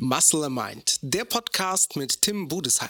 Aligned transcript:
Muscle 0.00 0.48
Mind, 0.48 1.00
der 1.02 1.24
Podcast 1.24 1.96
mit 1.96 2.22
Tim 2.22 2.46
Budesheim. 2.46 2.88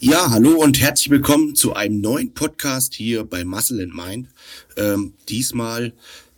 Ja, 0.00 0.30
hallo 0.30 0.60
und 0.60 0.80
herzlich 0.80 1.10
willkommen 1.10 1.54
zu 1.54 1.74
einem 1.74 2.00
neuen 2.00 2.34
Podcast 2.34 2.92
hier 2.92 3.22
bei 3.22 3.44
Muscle 3.44 3.80
and 3.80 3.94
Mind. 3.94 4.28
Ähm, 4.76 5.14
diesmal 5.28 5.92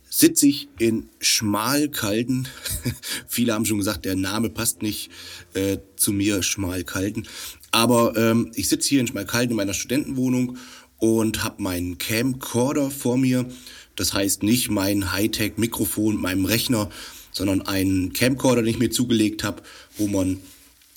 sitze 0.07 0.45
ich 0.45 0.69
in 0.77 1.09
Schmalkalden. 1.19 2.47
Viele 3.27 3.55
haben 3.55 3.65
schon 3.65 3.79
gesagt, 3.79 4.05
der 4.05 4.15
Name 4.15 4.51
passt 4.51 4.83
nicht 4.83 5.09
äh, 5.55 5.79
zu 5.95 6.11
mir, 6.11 6.43
Schmalkalden. 6.43 7.27
Aber 7.71 8.15
ähm, 8.15 8.51
ich 8.53 8.69
sitze 8.69 8.89
hier 8.89 9.01
in 9.01 9.07
Schmalkalden 9.07 9.49
in 9.49 9.57
meiner 9.57 9.73
Studentenwohnung 9.73 10.59
und 10.99 11.43
habe 11.43 11.63
meinen 11.63 11.97
Camcorder 11.97 12.91
vor 12.91 13.17
mir. 13.17 13.49
Das 13.95 14.13
heißt 14.13 14.43
nicht 14.43 14.69
mein 14.69 15.11
Hightech-Mikrofon 15.11 16.21
meinem 16.21 16.45
Rechner, 16.45 16.91
sondern 17.31 17.61
einen 17.61 18.13
Camcorder, 18.13 18.61
den 18.61 18.71
ich 18.71 18.79
mir 18.79 18.91
zugelegt 18.91 19.43
habe, 19.43 19.63
wo 19.97 20.07
man 20.07 20.39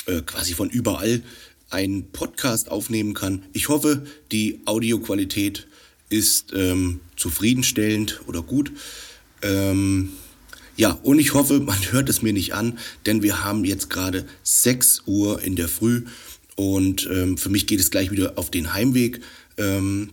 äh, 0.07 0.21
quasi 0.23 0.55
von 0.55 0.71
überall 0.71 1.23
einen 1.71 2.11
Podcast 2.11 2.71
aufnehmen 2.71 3.15
kann. 3.15 3.45
Ich 3.53 3.69
hoffe, 3.69 4.07
die 4.31 4.61
Audioqualität 4.65 5.67
ist 6.09 6.53
ähm, 6.55 7.01
zufriedenstellend 7.17 8.21
oder 8.27 8.43
gut. 8.43 8.73
Ähm, 9.43 10.11
ja, 10.77 10.93
und 11.03 11.19
ich 11.19 11.35
hoffe, 11.35 11.61
man 11.61 11.79
hört 11.93 12.09
es 12.09 12.23
mir 12.23 12.33
nicht 12.33 12.55
an, 12.55 12.79
denn 13.07 13.23
wir 13.23 13.45
haben 13.45 13.65
jetzt 13.65 13.91
gerade 13.91 14.27
6 14.43 15.03
Uhr 15.07 15.43
in 15.43 15.57
der 15.57 15.69
Früh 15.69 16.05
und 16.57 17.09
ähm, 17.11 17.37
für 17.37 17.49
mich 17.49 17.67
geht 17.67 17.81
es 17.81 17.91
gleich 17.91 18.11
wieder 18.11 18.35
auf 18.37 18.51
den 18.51 18.73
Heimweg. 18.75 19.21
Ähm, 19.57 20.11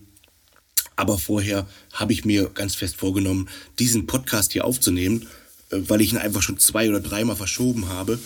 aber 0.96 1.18
vorher 1.18 1.68
habe 1.94 2.14
ich 2.14 2.26
mir 2.26 2.50
ganz 2.54 2.76
fest 2.76 2.96
vorgenommen, 2.96 3.50
diesen 3.80 4.08
Podcast 4.08 4.54
hier 4.54 4.66
aufzunehmen 4.66 5.28
weil 5.72 6.02
ich 6.02 6.12
ihn 6.12 6.18
einfach 6.18 6.42
schon 6.42 6.60
zwei 6.60 6.90
oder 6.90 7.00
dreimal 7.00 7.36
verschoben 7.36 7.90
habe. 7.90 8.20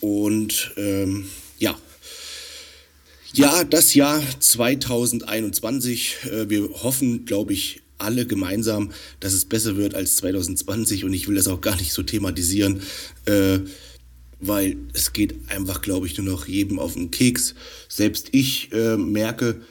Und 0.00 0.72
ähm, 0.76 1.26
ja, 1.58 1.76
ja, 3.36 3.64
das 3.64 3.94
Jahr 3.94 4.22
2021. 4.38 6.16
Äh, 6.30 6.48
wir 6.50 6.68
hoffen, 6.82 7.24
glaube 7.24 7.52
ich, 7.52 7.82
alle 7.98 8.26
gemeinsam, 8.26 8.92
dass 9.18 9.32
es 9.32 9.44
besser 9.44 9.76
wird 9.76 9.96
als 9.96 10.16
2020. 10.16 11.04
Und 11.04 11.12
ich 11.12 11.26
will 11.26 11.34
das 11.34 11.48
auch 11.48 11.60
gar 11.60 11.76
nicht 11.76 11.92
so 11.92 12.04
thematisieren, 12.04 12.82
äh, 13.24 13.58
weil 14.38 14.76
es 14.92 15.12
geht 15.12 15.34
einfach, 15.48 15.82
glaube 15.82 16.06
ich, 16.06 16.16
nur 16.16 16.26
noch 16.26 16.46
jedem 16.46 16.78
auf 16.78 16.94
den 16.94 17.10
Keks. 17.10 17.56
Selbst 17.88 18.28
ich 18.30 18.72
äh, 18.72 18.96
merke, 18.96 19.62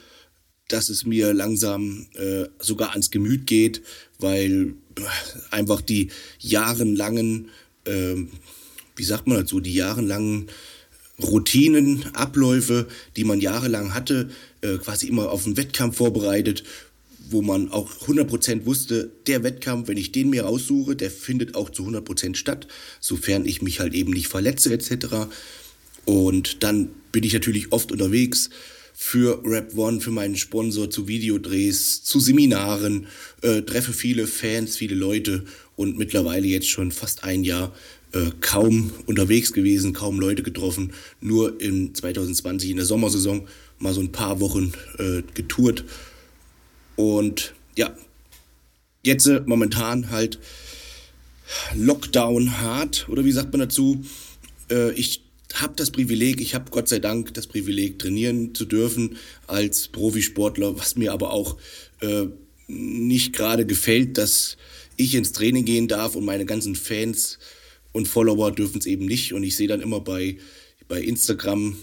dass 0.68 0.90
es 0.90 1.06
mir 1.06 1.32
langsam 1.32 2.06
äh, 2.14 2.44
sogar 2.58 2.90
ans 2.90 3.10
Gemüt 3.10 3.46
geht, 3.46 3.82
weil 4.18 4.74
einfach 5.50 5.80
die 5.80 6.10
jahrelangen, 6.38 7.50
äh, 7.84 8.16
wie 8.96 9.04
sagt 9.04 9.26
man 9.26 9.38
dazu, 9.38 9.60
die 9.60 9.74
jahrelangen 9.74 10.48
Routinen, 11.22 12.04
Abläufe, 12.14 12.88
die 13.16 13.24
man 13.24 13.40
jahrelang 13.40 13.94
hatte, 13.94 14.30
äh, 14.62 14.78
quasi 14.78 15.06
immer 15.06 15.30
auf 15.30 15.46
einen 15.46 15.56
Wettkampf 15.56 15.96
vorbereitet, 15.96 16.64
wo 17.30 17.40
man 17.40 17.70
auch 17.70 17.90
100% 18.06 18.66
wusste, 18.66 19.10
der 19.26 19.42
Wettkampf, 19.42 19.88
wenn 19.88 19.96
ich 19.96 20.12
den 20.12 20.30
mir 20.30 20.46
aussuche, 20.46 20.96
der 20.96 21.10
findet 21.10 21.54
auch 21.54 21.70
zu 21.70 21.84
100% 21.86 22.36
statt, 22.36 22.66
sofern 23.00 23.46
ich 23.46 23.62
mich 23.62 23.80
halt 23.80 23.94
eben 23.94 24.12
nicht 24.12 24.28
verletze 24.28 24.72
etc. 24.72 25.28
Und 26.04 26.62
dann 26.62 26.90
bin 27.12 27.24
ich 27.24 27.32
natürlich 27.32 27.72
oft 27.72 27.92
unterwegs, 27.92 28.50
für 28.96 29.42
Rap 29.44 29.76
One, 29.76 30.00
für 30.00 30.12
meinen 30.12 30.36
Sponsor, 30.36 30.88
zu 30.88 31.08
Videodrehs, 31.08 32.04
zu 32.04 32.20
Seminaren, 32.20 33.08
äh, 33.42 33.62
treffe 33.62 33.92
viele 33.92 34.28
Fans, 34.28 34.76
viele 34.76 34.94
Leute 34.94 35.44
und 35.74 35.98
mittlerweile 35.98 36.46
jetzt 36.46 36.68
schon 36.68 36.92
fast 36.92 37.24
ein 37.24 37.42
Jahr 37.42 37.74
äh, 38.12 38.30
kaum 38.40 38.92
unterwegs 39.06 39.52
gewesen, 39.52 39.92
kaum 39.92 40.20
Leute 40.20 40.44
getroffen, 40.44 40.92
nur 41.20 41.60
in 41.60 41.92
2020 41.92 42.70
in 42.70 42.76
der 42.76 42.86
Sommersaison 42.86 43.48
mal 43.80 43.92
so 43.92 44.00
ein 44.00 44.12
paar 44.12 44.38
Wochen 44.38 44.72
äh, 44.98 45.22
getourt 45.34 45.84
und 46.94 47.52
ja, 47.76 47.96
jetzt 49.02 49.26
äh, 49.26 49.42
momentan 49.44 50.10
halt 50.10 50.38
Lockdown 51.74 52.60
hart 52.60 53.08
oder 53.08 53.24
wie 53.24 53.32
sagt 53.32 53.52
man 53.52 53.60
dazu? 53.60 54.04
Äh, 54.70 54.92
ich 54.92 55.23
habe 55.60 55.74
das 55.76 55.90
Privileg, 55.90 56.40
ich 56.40 56.54
habe 56.54 56.70
Gott 56.70 56.88
sei 56.88 56.98
Dank 56.98 57.34
das 57.34 57.46
Privileg, 57.46 57.98
trainieren 57.98 58.54
zu 58.54 58.64
dürfen 58.64 59.16
als 59.46 59.88
Profisportler, 59.88 60.76
was 60.78 60.96
mir 60.96 61.12
aber 61.12 61.32
auch 61.32 61.56
äh, 62.00 62.26
nicht 62.66 63.32
gerade 63.32 63.66
gefällt, 63.66 64.18
dass 64.18 64.56
ich 64.96 65.14
ins 65.14 65.32
Training 65.32 65.64
gehen 65.64 65.88
darf 65.88 66.16
und 66.16 66.24
meine 66.24 66.46
ganzen 66.46 66.74
Fans 66.74 67.38
und 67.92 68.08
Follower 68.08 68.50
dürfen 68.52 68.78
es 68.78 68.86
eben 68.86 69.06
nicht. 69.06 69.32
Und 69.32 69.42
ich 69.42 69.56
sehe 69.56 69.68
dann 69.68 69.80
immer 69.80 70.00
bei, 70.00 70.38
bei 70.88 71.00
Instagram, 71.00 71.76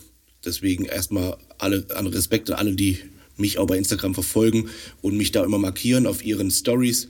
deswegen 0.45 0.85
erstmal 0.85 1.37
alle 1.57 1.85
an 1.95 2.07
Respekt 2.07 2.49
an 2.49 2.57
alle, 2.57 2.75
die 2.75 2.99
mich 3.37 3.57
auch 3.57 3.67
bei 3.67 3.77
Instagram 3.77 4.13
verfolgen 4.13 4.69
und 5.01 5.17
mich 5.17 5.31
da 5.31 5.43
immer 5.43 5.57
markieren 5.57 6.05
auf 6.05 6.23
ihren 6.23 6.51
Stories, 6.51 7.07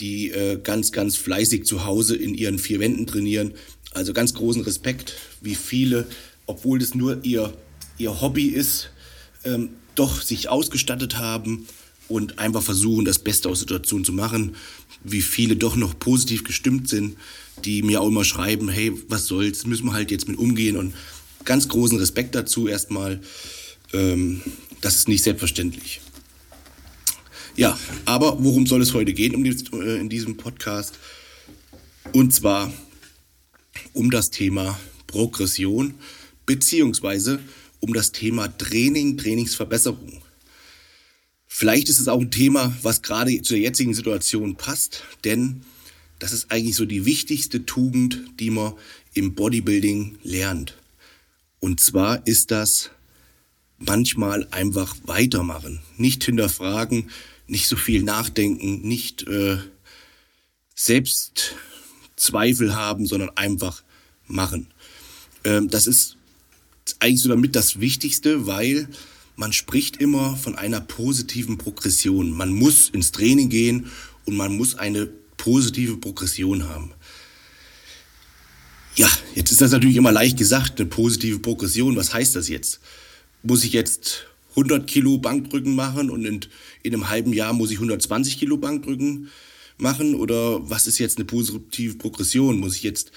die 0.00 0.30
äh, 0.30 0.58
ganz, 0.62 0.92
ganz 0.92 1.16
fleißig 1.16 1.64
zu 1.64 1.84
Hause 1.84 2.16
in 2.16 2.34
ihren 2.34 2.58
vier 2.58 2.80
Wänden 2.80 3.06
trainieren. 3.06 3.54
Also 3.92 4.12
ganz 4.12 4.34
großen 4.34 4.62
Respekt, 4.62 5.14
wie 5.40 5.54
viele, 5.54 6.06
obwohl 6.46 6.78
das 6.78 6.94
nur 6.94 7.24
ihr, 7.24 7.52
ihr 7.98 8.20
Hobby 8.20 8.46
ist, 8.46 8.90
ähm, 9.44 9.70
doch 9.94 10.20
sich 10.20 10.48
ausgestattet 10.48 11.18
haben 11.18 11.66
und 12.08 12.38
einfach 12.38 12.62
versuchen, 12.62 13.04
das 13.04 13.18
Beste 13.18 13.48
aus 13.48 13.58
der 13.58 13.68
Situation 13.68 14.04
zu 14.04 14.12
machen. 14.12 14.56
Wie 15.02 15.22
viele 15.22 15.56
doch 15.56 15.76
noch 15.76 15.98
positiv 15.98 16.44
gestimmt 16.44 16.88
sind, 16.88 17.16
die 17.64 17.82
mir 17.82 18.00
auch 18.00 18.08
immer 18.08 18.24
schreiben, 18.24 18.68
hey, 18.68 18.92
was 19.08 19.26
soll's, 19.26 19.66
müssen 19.66 19.86
wir 19.86 19.92
halt 19.92 20.10
jetzt 20.10 20.28
mit 20.28 20.38
umgehen. 20.38 20.76
Und 20.76 20.94
ganz 21.44 21.68
großen 21.68 21.98
Respekt 21.98 22.34
dazu 22.34 22.68
erstmal. 22.68 23.20
Ähm, 23.92 24.42
das 24.80 24.96
ist 24.96 25.08
nicht 25.08 25.22
selbstverständlich. 25.22 26.00
Ja, 27.56 27.78
aber 28.04 28.36
worum 28.44 28.66
soll 28.66 28.82
es 28.82 28.92
heute 28.92 29.14
gehen 29.14 29.44
äh, 29.44 29.96
in 29.96 30.08
diesem 30.08 30.36
Podcast? 30.36 30.98
Und 32.12 32.34
zwar 32.34 32.72
um 33.96 34.10
das 34.10 34.30
Thema 34.30 34.78
Progression 35.06 35.94
beziehungsweise 36.44 37.40
um 37.80 37.92
das 37.92 38.12
Thema 38.12 38.48
Training, 38.48 39.16
Trainingsverbesserung. 39.16 40.22
Vielleicht 41.46 41.88
ist 41.88 41.98
es 41.98 42.08
auch 42.08 42.20
ein 42.20 42.30
Thema, 42.30 42.76
was 42.82 43.02
gerade 43.02 43.40
zur 43.42 43.56
jetzigen 43.56 43.94
Situation 43.94 44.56
passt, 44.56 45.02
denn 45.24 45.62
das 46.18 46.32
ist 46.32 46.50
eigentlich 46.50 46.76
so 46.76 46.84
die 46.84 47.04
wichtigste 47.06 47.64
Tugend, 47.64 48.20
die 48.38 48.50
man 48.50 48.74
im 49.14 49.34
Bodybuilding 49.34 50.18
lernt. 50.22 50.76
Und 51.60 51.80
zwar 51.80 52.26
ist 52.26 52.50
das 52.50 52.90
manchmal 53.78 54.46
einfach 54.50 54.96
weitermachen, 55.04 55.80
nicht 55.96 56.24
hinterfragen, 56.24 57.10
nicht 57.46 57.68
so 57.68 57.76
viel 57.76 58.02
nachdenken, 58.02 58.86
nicht 58.86 59.26
äh, 59.26 59.58
selbst 60.74 61.54
Zweifel 62.16 62.74
haben, 62.74 63.06
sondern 63.06 63.30
einfach 63.36 63.82
machen. 64.26 64.66
Ähm, 65.44 65.68
das 65.68 65.86
ist 65.86 66.16
eigentlich 67.00 67.22
so 67.22 67.28
damit 67.28 67.56
das 67.56 67.80
Wichtigste, 67.80 68.46
weil 68.46 68.88
man 69.36 69.52
spricht 69.52 69.98
immer 69.98 70.36
von 70.36 70.56
einer 70.56 70.80
positiven 70.80 71.58
Progression. 71.58 72.30
Man 72.30 72.52
muss 72.52 72.88
ins 72.88 73.12
Training 73.12 73.48
gehen 73.48 73.90
und 74.24 74.36
man 74.36 74.56
muss 74.56 74.74
eine 74.76 75.08
positive 75.36 75.98
Progression 75.98 76.68
haben. 76.68 76.92
Ja, 78.96 79.10
jetzt 79.34 79.52
ist 79.52 79.60
das 79.60 79.72
natürlich 79.72 79.96
immer 79.96 80.12
leicht 80.12 80.38
gesagt, 80.38 80.80
eine 80.80 80.88
positive 80.88 81.38
Progression. 81.38 81.96
Was 81.96 82.14
heißt 82.14 82.34
das 82.34 82.48
jetzt? 82.48 82.80
Muss 83.42 83.62
ich 83.62 83.74
jetzt 83.74 84.26
100 84.50 84.86
Kilo 84.86 85.18
Bankdrücken 85.18 85.74
machen 85.74 86.08
und 86.08 86.24
in, 86.24 86.40
in 86.82 86.94
einem 86.94 87.10
halben 87.10 87.34
Jahr 87.34 87.52
muss 87.52 87.70
ich 87.70 87.76
120 87.76 88.38
Kilo 88.38 88.56
Bankdrücken 88.56 89.28
machen? 89.76 90.14
Oder 90.14 90.70
was 90.70 90.86
ist 90.86 90.98
jetzt 90.98 91.18
eine 91.18 91.26
positive 91.26 91.96
Progression? 91.96 92.58
Muss 92.58 92.76
ich 92.76 92.82
jetzt 92.82 93.12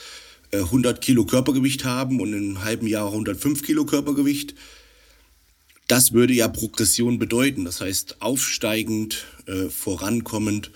100 0.54 0.98
äh, 0.98 1.00
Kilo 1.00 1.26
Körpergewicht 1.26 1.86
haben 1.86 2.20
und 2.20 2.34
in 2.34 2.38
einem 2.38 2.64
halben 2.64 2.88
Jahr 2.88 3.08
105 3.08 3.64
Kilo 3.64 3.86
Körpergewicht? 3.86 4.56
Das 5.88 6.14
würde 6.14 6.34
ja 6.34 6.48
Progression 6.48 7.20
bedeuten. 7.20 7.66
Das 7.66 7.82
heißt, 7.82 8.22
aufsteigend, 8.22 9.26
äh, 9.48 9.70
vorankommend, 9.70 10.72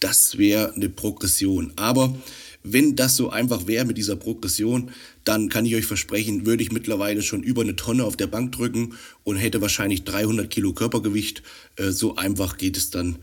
das 0.00 0.38
wäre 0.38 0.74
eine 0.74 0.88
Progression. 0.88 1.72
Aber 1.76 2.14
wenn 2.62 2.96
das 2.96 3.16
so 3.16 3.30
einfach 3.30 3.66
wäre 3.66 3.84
mit 3.84 3.98
dieser 3.98 4.16
Progression, 4.16 4.90
dann 5.24 5.48
kann 5.48 5.66
ich 5.66 5.74
euch 5.76 5.86
versprechen, 5.86 6.46
würde 6.46 6.62
ich 6.62 6.72
mittlerweile 6.72 7.22
schon 7.22 7.42
über 7.42 7.62
eine 7.62 7.76
Tonne 7.76 8.04
auf 8.04 8.16
der 8.16 8.26
Bank 8.26 8.52
drücken 8.52 8.94
und 9.24 9.36
hätte 9.36 9.60
wahrscheinlich 9.60 10.04
300 10.04 10.50
Kilo 10.50 10.72
Körpergewicht. 10.72 11.42
Äh, 11.76 11.90
so 11.90 12.16
einfach 12.16 12.56
geht 12.56 12.76
es 12.76 12.90
dann 12.90 13.18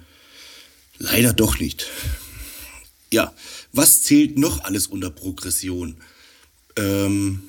Leider 1.00 1.34
doch 1.34 1.60
nicht. 1.60 1.88
Ja, 3.14 3.32
was 3.74 4.02
zählt 4.02 4.40
noch 4.40 4.64
alles 4.64 4.88
unter 4.88 5.12
Progression? 5.12 5.98
Ähm, 6.76 7.44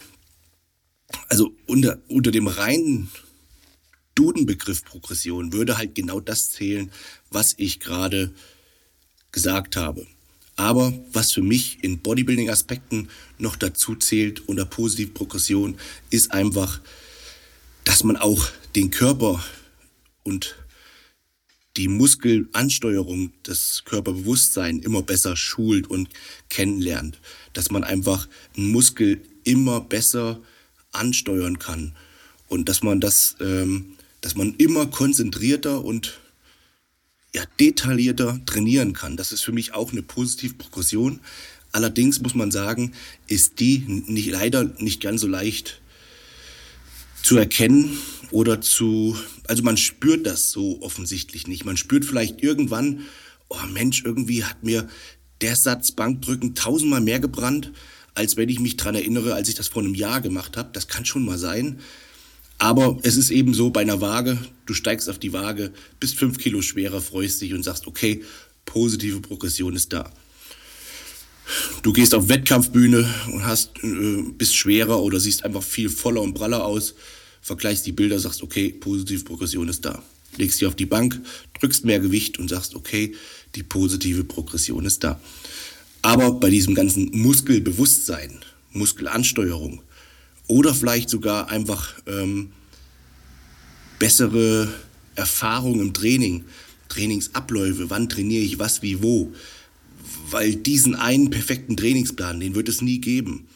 also 1.31 1.57
unter, 1.65 2.03
unter 2.07 2.31
dem 2.31 2.49
reinen 2.49 3.11
Dudenbegriff 4.15 4.85
Progression 4.85 5.55
würde 5.55 5.79
halt 5.79 5.95
genau 5.95 6.21
das 6.21 6.51
zählen, 6.51 6.93
was 7.31 7.55
ich 7.57 7.81
gerade 7.81 8.35
gesagt 9.33 9.77
habe. 9.77 10.07
Aber 10.57 10.93
was 11.15 11.33
für 11.33 11.41
mich 11.41 11.83
in 11.83 12.01
Bodybuilding-Aspekten 12.01 13.09
noch 13.39 13.57
dazu 13.57 13.97
zählt 13.97 14.47
unter 14.47 14.67
positive 14.67 15.13
Progression, 15.13 15.79
ist 16.11 16.31
einfach, 16.31 16.83
dass 17.85 18.05
man 18.05 18.19
auch 18.19 18.51
den 18.77 18.91
Körper 18.91 19.43
und 20.25 20.57
die 21.77 21.89
Muskelansteuerung, 21.89 23.33
das 23.43 23.83
Körperbewusstsein 23.85 24.79
immer 24.79 25.03
besser 25.03 25.37
schult 25.37 25.89
und 25.89 26.09
kennenlernt. 26.49 27.21
Dass 27.53 27.71
man 27.71 27.85
einfach 27.85 28.29
einen 28.57 28.71
Muskel 28.71 29.21
immer 29.43 29.81
besser 29.81 30.41
ansteuern 30.93 31.59
kann. 31.59 31.95
Und 32.49 32.69
dass 32.69 32.83
man 32.83 33.01
das, 33.01 33.37
ähm, 33.41 33.97
dass 34.21 34.37
man 34.37 34.55
immer 34.57 34.87
konzentrierter 34.87 35.85
und 35.85 36.21
ja, 37.35 37.43
detaillierter 37.59 38.41
trainieren 38.47 38.93
kann. 38.93 39.17
Das 39.17 39.33
ist 39.33 39.43
für 39.43 39.53
mich 39.53 39.75
auch 39.75 39.91
eine 39.91 40.03
positive 40.03 40.55
Progression. 40.55 41.21
Allerdings 41.73 42.21
muss 42.21 42.37
man 42.37 42.53
sagen, 42.53 42.93
ist 43.27 43.59
die 43.59 43.79
nicht, 43.89 44.31
leider 44.31 44.65
nicht 44.79 45.03
ganz 45.03 45.21
so 45.21 45.27
leicht 45.27 45.81
zu 47.25 47.39
erkennen 47.39 47.99
oder 48.31 48.61
zu, 48.61 49.17
also 49.49 49.63
man 49.63 49.79
spürt 49.79 50.27
das 50.27 50.51
so 50.51 50.83
offensichtlich 50.83 51.47
nicht. 51.47 51.65
Man 51.65 51.79
spürt 51.79 52.05
vielleicht 52.05 52.43
irgendwann, 52.43 53.01
oh 53.49 53.67
Mensch, 53.73 54.05
irgendwie 54.05 54.45
hat 54.45 54.63
mir 54.63 54.89
der 55.41 55.57
Satz 55.57 55.93
Bankdrücken 55.93 56.55
tausendmal 56.55 57.01
mehr 57.01 57.21
gebrannt, 57.21 57.73
als 58.15 58.37
wenn 58.37 58.51
ich 58.51 58.61
mich 58.61 58.77
dran 58.77 58.95
erinnere, 58.95 59.35
als 59.35 59.49
ich 59.49 59.55
das 59.55 59.69
vor 59.69 59.83
einem 59.83 59.95
Jahr 59.95 60.21
gemacht 60.21 60.57
habe. 60.59 60.71
Das 60.73 60.87
kann 60.87 61.07
schon 61.07 61.25
mal 61.25 61.39
sein. 61.39 61.81
Aber 62.59 62.99
es 63.03 63.17
ist 63.17 63.31
eben 63.31 63.55
so 63.55 63.71
bei 63.71 63.81
einer 63.81 64.01
Waage, 64.01 64.39
du 64.67 64.75
steigst 64.75 65.09
auf 65.09 65.19
die 65.19 65.33
Waage, 65.33 65.73
bist 65.99 66.19
fünf 66.19 66.39
Kilo 66.39 66.61
schwerer, 66.63 67.01
freust 67.01 67.41
dich 67.41 67.55
und 67.55 67.65
sagst, 67.65 67.87
okay, 67.87 68.23
positive 68.67 69.21
Progression 69.21 69.75
ist 69.75 69.93
da. 69.93 70.11
Du 71.83 71.93
gehst 71.93 72.15
auf 72.15 72.29
Wettkampfbühne 72.29 73.09
und 73.33 73.45
hast, 73.45 73.71
äh, 73.83 74.23
bist 74.37 74.57
schwerer 74.57 75.03
oder 75.03 75.21
siehst 75.21 75.45
einfach 75.45 75.63
viel 75.63 75.89
voller 75.91 76.23
und 76.23 76.35
praller 76.35 76.65
aus, 76.65 76.95
vergleichst 77.43 77.85
die 77.87 77.93
Bilder, 77.93 78.19
sagst, 78.19 78.43
okay, 78.43 78.71
positive 78.71 79.25
Progression 79.25 79.69
ist 79.69 79.85
da. 79.85 80.03
Legst 80.37 80.61
dich 80.61 80.67
auf 80.67 80.75
die 80.75 80.87
Bank, 80.87 81.21
drückst 81.61 81.85
mehr 81.85 82.01
Gewicht 82.01 82.39
und 82.39 82.49
sagst, 82.49 82.75
okay, 82.75 83.15
die 83.55 83.63
positive 83.63 84.25
Progression 84.25 84.85
ist 84.85 85.05
da. 85.05 85.21
Aber 86.03 86.33
bei 86.33 86.51
diesem 86.51 86.75
ganzen 86.75 87.11
Muskelbewusstsein, 87.13 88.41
Muskelansteuerung, 88.73 89.83
oder 90.47 90.75
vielleicht 90.75 91.09
sogar 91.09 91.49
einfach 91.49 91.95
ähm, 92.07 92.53
bessere 93.99 94.73
Erfahrung 95.15 95.81
im 95.81 95.95
Training, 95.95 96.45
Trainingsabläufe, 96.89 97.89
wann 97.91 98.09
trainiere 98.09 98.45
ich 98.45 98.59
was, 98.59 98.83
wie, 98.83 99.03
wo. 99.03 99.33
Weil 100.31 100.57
diesen 100.57 100.95
einen 100.95 101.31
perfekten 101.31 101.77
Trainingsplan, 101.77 102.41
den 102.41 102.55
wird 102.55 102.69
es 102.69 102.83
nie 102.83 103.01
geben. 103.01 103.49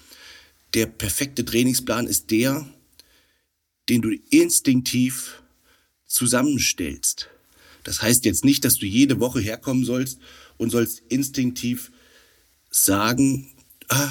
Der 0.75 0.87
perfekte 0.87 1.45
Trainingsplan 1.45 2.07
ist 2.07 2.31
der, 2.31 2.67
den 3.89 4.03
du 4.03 4.11
instinktiv 4.31 5.43
zusammenstellst. 6.07 7.29
Das 7.85 8.03
heißt 8.03 8.25
jetzt 8.25 8.45
nicht, 8.45 8.65
dass 8.65 8.77
du 8.77 8.87
jede 8.87 9.21
Woche 9.21 9.41
herkommen 9.41 9.85
sollst 9.85 10.19
und 10.57 10.71
sollst 10.71 11.03
instinktiv 11.09 11.91
sagen, 12.71 13.49
ah, 13.89 14.11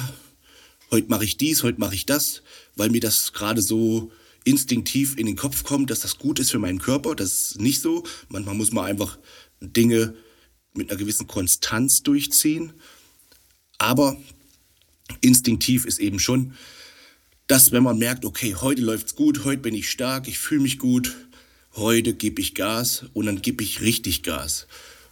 heute 0.90 1.08
mache 1.08 1.24
ich 1.24 1.36
dies, 1.36 1.62
heute 1.62 1.78
mache 1.78 1.94
ich 1.94 2.06
das, 2.06 2.42
weil 2.76 2.90
mir 2.90 3.00
das 3.00 3.32
gerade 3.32 3.62
so 3.62 4.10
instinktiv 4.44 5.16
in 5.16 5.26
den 5.26 5.36
Kopf 5.36 5.62
kommt, 5.62 5.90
dass 5.90 6.00
das 6.00 6.18
gut 6.18 6.38
ist 6.38 6.50
für 6.50 6.58
meinen 6.58 6.78
Körper. 6.78 7.14
Das 7.14 7.50
ist 7.50 7.60
nicht 7.60 7.80
so. 7.80 8.04
Manchmal 8.28 8.54
muss 8.54 8.72
man 8.72 8.86
einfach 8.86 9.18
Dinge 9.60 10.14
mit 10.74 10.90
einer 10.90 10.98
gewissen 10.98 11.26
Konstanz 11.26 12.02
durchziehen. 12.02 12.72
Aber 13.78 14.16
instinktiv 15.20 15.84
ist 15.84 15.98
eben 15.98 16.18
schon, 16.18 16.54
dass 17.46 17.72
wenn 17.72 17.82
man 17.82 17.98
merkt, 17.98 18.24
okay, 18.24 18.54
heute 18.54 18.82
läuft's 18.82 19.14
gut, 19.14 19.44
heute 19.44 19.62
bin 19.62 19.74
ich 19.74 19.90
stark, 19.90 20.28
ich 20.28 20.38
fühle 20.38 20.62
mich 20.62 20.78
gut, 20.78 21.16
heute 21.74 22.14
gebe 22.14 22.40
ich 22.40 22.54
Gas 22.54 23.06
und 23.14 23.26
dann 23.26 23.40
gebe 23.40 23.62
ich 23.62 23.80
richtig 23.80 24.22
Gas. 24.22 24.66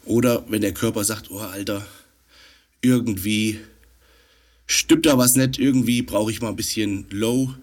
Oder 0.05 0.45
wenn 0.49 0.61
der 0.61 0.75
Körper 0.75 1.03
sagt, 1.05 1.31
oh 1.31 1.39
Alter, 1.39 1.87
irgendwie 2.83 3.59
stimmt 4.67 5.07
da 5.07 5.17
was 5.17 5.35
nicht, 5.35 5.59
irgendwie 5.59 6.03
brauche 6.03 6.31
ich 6.31 6.41
mal 6.41 6.51
ein 6.51 6.57
bisschen 6.57 7.07
Low, 7.11 7.55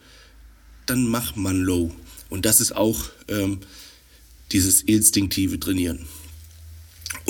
dann 0.85 1.07
macht 1.07 1.37
man 1.37 1.61
Low. 1.61 1.93
Und 2.29 2.45
das 2.45 2.59
ist 2.59 2.75
auch 2.75 3.09
ähm, 3.27 3.59
dieses 4.51 4.81
instinktive 4.81 5.59
Trainieren. 5.59 6.07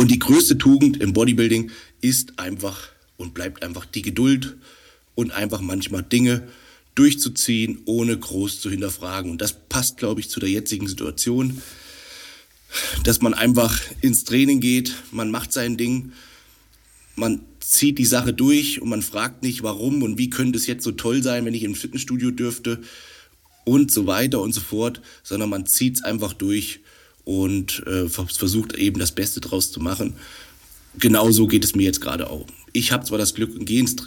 Und 0.03 0.09
die 0.09 0.19
größte 0.19 0.57
Tugend 0.57 1.00
im 1.00 1.13
Bodybuilding 1.13 1.71
ist 2.01 2.38
einfach 2.38 2.89
und 3.15 3.33
bleibt 3.33 3.63
einfach 3.63 3.85
die 3.85 4.01
Geduld 4.01 4.57
und 5.15 5.31
einfach 5.31 5.61
manchmal 5.61 6.03
Dinge 6.03 6.45
durchzuziehen, 6.94 7.79
ohne 7.85 8.19
groß 8.19 8.59
zu 8.59 8.69
hinterfragen. 8.69 9.31
Und 9.31 9.41
das 9.41 9.55
passt, 9.69 9.95
glaube 9.95 10.19
ich, 10.19 10.29
zu 10.29 10.41
der 10.41 10.50
jetzigen 10.50 10.89
Situation, 10.89 11.61
dass 13.05 13.21
man 13.21 13.33
einfach 13.33 13.79
ins 14.01 14.25
Training 14.25 14.59
geht, 14.59 14.94
man 15.11 15.31
macht 15.31 15.53
sein 15.53 15.77
Ding, 15.77 16.11
man 17.15 17.39
zieht 17.61 17.97
die 17.97 18.03
Sache 18.03 18.33
durch 18.33 18.81
und 18.81 18.89
man 18.89 19.03
fragt 19.03 19.41
nicht, 19.41 19.63
warum 19.63 20.03
und 20.03 20.17
wie 20.17 20.29
könnte 20.29 20.59
es 20.59 20.67
jetzt 20.67 20.83
so 20.83 20.91
toll 20.91 21.23
sein, 21.23 21.45
wenn 21.45 21.53
ich 21.53 21.63
im 21.63 21.75
Fitnessstudio 21.75 22.31
dürfte 22.31 22.81
und 23.63 23.89
so 23.89 24.05
weiter 24.05 24.41
und 24.41 24.51
so 24.51 24.59
fort, 24.59 25.00
sondern 25.23 25.50
man 25.50 25.65
zieht 25.65 25.95
es 25.95 26.03
einfach 26.03 26.33
durch 26.33 26.81
und 27.25 27.86
äh, 27.88 28.10
versucht 28.10 28.74
eben 28.75 29.00
das 29.00 29.14
Beste 29.14 29.40
draus 29.40 29.72
zu 29.72 29.80
machen. 29.80 30.16
Genauso 31.00 31.48
geht 31.48 31.64
es 31.64 31.75
mir 31.75 31.84
jetzt 31.84 32.02
gerade 32.02 32.30
auch. 32.30 32.46
Ich 32.72 32.92
habe 32.92 33.06
zwar 33.06 33.18
das 33.18 33.34
Glück, 33.34 33.52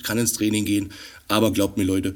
kann 0.03 0.19
ins 0.19 0.33
Training 0.33 0.65
gehen, 0.65 0.93
aber 1.29 1.53
glaubt 1.53 1.77
mir 1.77 1.85
Leute, 1.85 2.15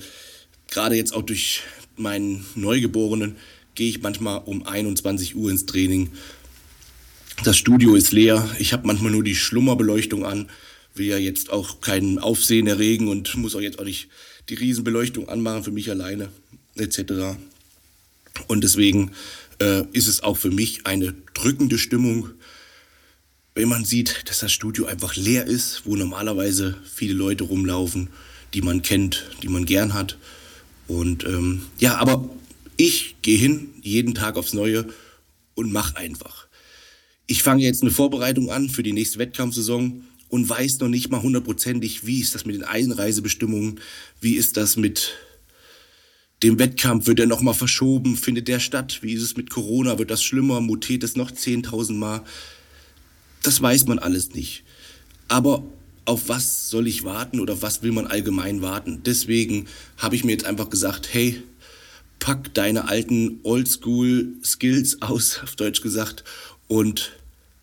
gerade 0.70 0.96
jetzt 0.96 1.14
auch 1.14 1.22
durch 1.22 1.62
meinen 1.96 2.46
Neugeborenen 2.54 3.36
gehe 3.74 3.88
ich 3.88 4.02
manchmal 4.02 4.42
um 4.44 4.66
21 4.66 5.36
Uhr 5.36 5.50
ins 5.50 5.66
Training. 5.66 6.10
Das 7.44 7.56
Studio 7.56 7.94
ist 7.94 8.12
leer, 8.12 8.48
ich 8.58 8.72
habe 8.72 8.86
manchmal 8.86 9.12
nur 9.12 9.24
die 9.24 9.34
Schlummerbeleuchtung 9.34 10.24
an 10.24 10.48
will 10.94 11.06
ja 11.06 11.18
jetzt 11.18 11.50
auch 11.50 11.80
keinen 11.80 12.18
Aufsehen 12.18 12.66
erregen 12.66 13.08
und 13.08 13.34
muss 13.36 13.54
auch 13.54 13.60
jetzt 13.60 13.78
auch 13.78 13.84
nicht 13.84 14.08
die 14.48 14.54
Riesenbeleuchtung 14.54 15.28
anmachen 15.28 15.64
für 15.64 15.70
mich 15.70 15.90
alleine 15.90 16.30
etc. 16.76 17.36
Und 18.48 18.64
deswegen 18.64 19.12
äh, 19.60 19.84
ist 19.92 20.08
es 20.08 20.22
auch 20.22 20.36
für 20.36 20.50
mich 20.50 20.86
eine 20.86 21.14
drückende 21.34 21.78
Stimmung, 21.78 22.30
wenn 23.54 23.68
man 23.68 23.84
sieht, 23.84 24.28
dass 24.28 24.40
das 24.40 24.52
Studio 24.52 24.86
einfach 24.86 25.16
leer 25.16 25.44
ist, 25.44 25.82
wo 25.84 25.96
normalerweise 25.96 26.76
viele 26.92 27.14
Leute 27.14 27.44
rumlaufen, 27.44 28.08
die 28.54 28.62
man 28.62 28.82
kennt, 28.82 29.30
die 29.42 29.48
man 29.48 29.66
gern 29.66 29.94
hat. 29.94 30.18
Und 30.88 31.24
ähm, 31.24 31.62
ja, 31.78 31.96
aber 31.96 32.28
ich 32.76 33.16
gehe 33.22 33.38
hin, 33.38 33.68
jeden 33.82 34.14
Tag 34.14 34.36
aufs 34.36 34.54
Neue 34.54 34.86
und 35.54 35.72
mache 35.72 35.96
einfach. 35.96 36.46
Ich 37.26 37.42
fange 37.42 37.62
jetzt 37.62 37.82
eine 37.82 37.90
Vorbereitung 37.90 38.50
an 38.50 38.68
für 38.68 38.82
die 38.82 38.92
nächste 38.92 39.18
Wettkampfsaison 39.18 40.04
und 40.28 40.48
weiß 40.48 40.78
noch 40.80 40.88
nicht 40.88 41.10
mal 41.10 41.22
hundertprozentig, 41.22 42.06
wie 42.06 42.20
ist 42.20 42.34
das 42.34 42.46
mit 42.46 42.56
den 42.56 42.64
Einreisebestimmungen, 42.64 43.80
wie 44.20 44.34
ist 44.36 44.56
das 44.56 44.76
mit 44.76 45.12
dem 46.42 46.58
Wettkampf, 46.58 47.06
wird 47.06 47.20
er 47.20 47.26
nochmal 47.26 47.54
verschoben, 47.54 48.16
findet 48.16 48.48
der 48.48 48.60
statt, 48.60 49.00
wie 49.02 49.12
ist 49.12 49.22
es 49.22 49.36
mit 49.36 49.50
Corona, 49.50 49.98
wird 49.98 50.10
das 50.10 50.22
schlimmer, 50.22 50.60
mutiert 50.60 51.04
es 51.04 51.16
noch 51.16 51.30
10.000 51.30 51.92
Mal, 51.92 52.22
das 53.42 53.60
weiß 53.60 53.86
man 53.86 53.98
alles 53.98 54.34
nicht. 54.34 54.64
Aber 55.28 55.64
auf 56.04 56.28
was 56.28 56.70
soll 56.70 56.86
ich 56.86 57.04
warten 57.04 57.40
oder 57.40 57.62
was 57.62 57.82
will 57.82 57.92
man 57.92 58.06
allgemein 58.06 58.62
warten? 58.62 59.02
Deswegen 59.04 59.66
habe 59.96 60.16
ich 60.16 60.24
mir 60.24 60.32
jetzt 60.32 60.44
einfach 60.46 60.70
gesagt, 60.70 61.08
hey, 61.12 61.42
pack 62.18 62.52
deine 62.54 62.88
alten 62.88 63.40
Oldschool-Skills 63.42 65.02
aus, 65.02 65.40
auf 65.42 65.56
Deutsch 65.56 65.82
gesagt, 65.82 66.24
und 66.68 67.12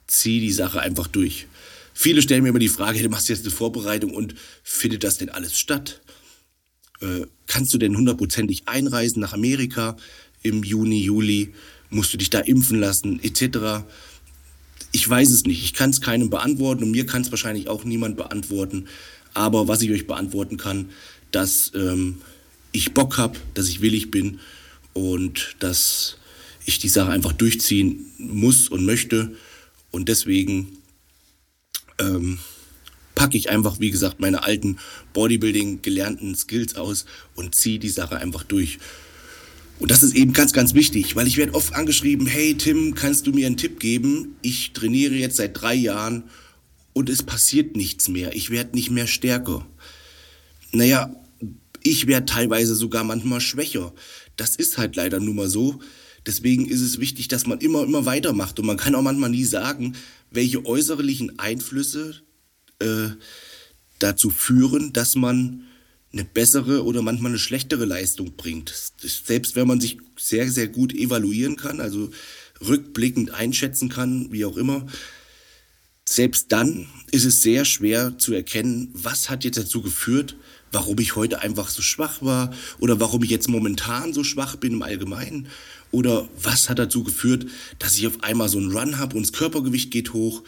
zieh 0.07 0.39
die 0.39 0.51
Sache 0.51 0.81
einfach 0.81 1.07
durch. 1.07 1.48
Viele 1.93 2.22
stellen 2.22 2.43
mir 2.43 2.50
immer 2.50 2.60
die 2.60 2.67
Frage, 2.69 3.01
du 3.01 3.10
machst 3.10 3.27
jetzt 3.27 3.41
eine 3.41 3.51
Vorbereitung 3.51 4.13
und 4.13 4.36
findet 4.63 5.03
das 5.03 5.17
denn 5.17 5.29
alles 5.29 5.57
statt? 5.57 6.00
Äh, 7.01 7.25
kannst 7.48 7.74
du 7.74 7.77
denn 7.77 7.96
hundertprozentig 7.96 8.63
einreisen 8.68 9.22
nach 9.22 9.34
Amerika 9.34 9.98
im 10.42 10.63
Juni, 10.63 11.01
Juli? 11.01 11.54
Musst 11.89 12.13
du 12.13 12.18
dich 12.18 12.30
da 12.30 12.39
impfen 12.39 12.80
lassen, 12.80 13.22
etc.? 13.24 13.86
Ich 14.92 15.08
weiß 15.08 15.30
es 15.32 15.46
nicht. 15.46 15.63
Ich 15.63 15.74
kann 15.74 15.89
es 15.92 16.01
keinem 16.01 16.30
beantworten 16.30 16.84
und 16.84 16.92
mir 16.92 17.06
kann 17.06 17.22
es 17.22 17.32
wahrscheinlich 17.32 17.68
auch 17.68 17.84
niemand 17.84 18.18
beantworten. 18.18 18.88
Aber 19.34 19.68
was 19.68 19.82
ich 19.82 19.92
euch 19.92 20.08
beantworten 20.08 20.58
kann, 20.58 20.89
dass 21.32 21.72
ähm, 21.75 22.18
ich 22.72 22.94
Bock 22.94 23.18
habe, 23.18 23.38
dass 23.54 23.68
ich 23.68 23.82
willig 23.82 24.12
bin 24.12 24.39
und 24.94 25.56
dass 25.60 26.18
ich 26.66 26.80
die 26.80 26.89
Sache 26.89 27.12
einfach 27.12 27.34
durchziehen 27.34 28.12
muss 28.18 28.68
und 28.70 28.86
möchte. 28.86 29.36
Und 29.92 30.10
deswegen 30.10 30.77
ähm, 32.00 32.39
packe 33.17 33.36
ich 33.36 33.50
einfach, 33.50 33.79
wie 33.79 33.89
gesagt, 33.89 34.19
meine 34.19 34.43
alten 34.43 34.77
Bodybuilding 35.13 35.81
gelernten 35.81 36.36
Skills 36.36 36.75
aus 36.75 37.05
und 37.33 37.55
ziehe 37.55 37.79
die 37.79 37.89
Sache 37.89 38.17
einfach 38.17 38.43
durch. 38.43 38.77
Und 39.79 39.89
das 39.89 40.03
ist 40.03 40.15
eben 40.15 40.33
ganz, 40.33 40.53
ganz 40.53 40.75
wichtig, 40.75 41.15
weil 41.15 41.25
ich 41.25 41.38
werde 41.38 41.55
oft 41.55 41.74
angeschrieben, 41.74 42.27
hey 42.27 42.55
Tim, 42.55 42.93
kannst 42.93 43.25
du 43.25 43.31
mir 43.31 43.47
einen 43.47 43.57
Tipp 43.57 43.79
geben? 43.79 44.36
Ich 44.43 44.71
trainiere 44.74 45.15
jetzt 45.15 45.38
seit 45.38 45.59
drei 45.59 45.74
Jahren 45.74 46.25
und 46.93 47.09
es 47.09 47.24
passiert 47.24 47.75
nichts 47.75 48.07
mehr. 48.07 48.36
Ich 48.36 48.51
werde 48.51 48.75
nicht 48.75 48.91
mehr 48.91 49.07
stärker. 49.07 49.65
Naja, 50.71 51.15
ich 51.81 52.05
werde 52.05 52.27
teilweise 52.27 52.75
sogar 52.75 53.03
manchmal 53.03 53.41
schwächer. 53.41 53.93
Das 54.36 54.55
ist 54.55 54.77
halt 54.77 54.95
leider 54.95 55.19
nun 55.19 55.38
mal 55.38 55.50
so. 55.50 55.79
Deswegen 56.27 56.67
ist 56.67 56.81
es 56.81 57.00
wichtig, 57.00 57.29
dass 57.29 57.47
man 57.47 57.59
immer, 57.62 57.83
immer 57.83 58.05
weitermacht. 58.05 58.59
Und 58.59 58.67
man 58.67 58.77
kann 58.77 58.93
auch 58.93 59.01
manchmal 59.01 59.31
nie 59.31 59.45
sagen, 59.45 59.95
welche 60.29 60.63
äußerlichen 60.67 61.39
Einflüsse 61.39 62.21
äh, 62.79 63.10
dazu 64.00 64.29
führen, 64.29 64.93
dass 64.93 65.15
man 65.15 65.63
eine 66.13 66.24
bessere 66.24 66.84
oder 66.86 67.01
manchmal 67.01 67.31
eine 67.31 67.39
schlechtere 67.39 67.86
Leistung 67.86 68.36
bringt. 68.36 68.74
Selbst 68.98 69.55
wenn 69.55 69.67
man 69.67 69.79
sich 69.79 69.98
sehr, 70.17 70.50
sehr 70.50 70.67
gut 70.67 70.93
evaluieren 70.93 71.55
kann, 71.55 71.81
also 71.81 72.10
rückblickend 72.65 73.31
einschätzen 73.31 73.89
kann, 73.89 74.31
wie 74.31 74.46
auch 74.46 74.57
immer, 74.57 74.88
selbst 76.07 76.51
dann 76.51 76.88
ist 77.12 77.25
es 77.25 77.41
sehr 77.41 77.65
schwer 77.65 78.17
zu 78.17 78.34
erkennen, 78.34 78.89
was 78.93 79.29
hat 79.29 79.43
jetzt 79.43 79.57
dazu 79.57 79.81
geführt, 79.81 80.38
warum 80.72 81.00
ich 81.00 81.15
heute 81.15 81.41
einfach 81.41 81.69
so 81.69 81.81
schwach 81.81 82.22
war 82.22 82.53
oder 82.79 83.00
warum 83.00 83.24
ich 83.24 83.29
jetzt 83.29 83.50
momentan 83.50 84.13
so 84.13 84.24
schwach 84.24 84.55
bin 84.55 84.74
im 84.74 84.81
Allgemeinen 84.81 85.48
oder 85.91 86.27
was 86.41 86.69
hat 86.69 86.79
dazu 86.79 87.03
geführt, 87.03 87.46
dass 87.79 87.98
ich 87.98 88.07
auf 88.07 88.24
einmal 88.24 88.50
so 88.50 88.57
einen 88.57 88.72
Run 88.72 88.98
habe 88.98 89.15
und 89.15 89.24
das 89.24 89.34
Körpergewicht 89.34 89.91
geht 89.91 90.13
hoch. 90.13 90.43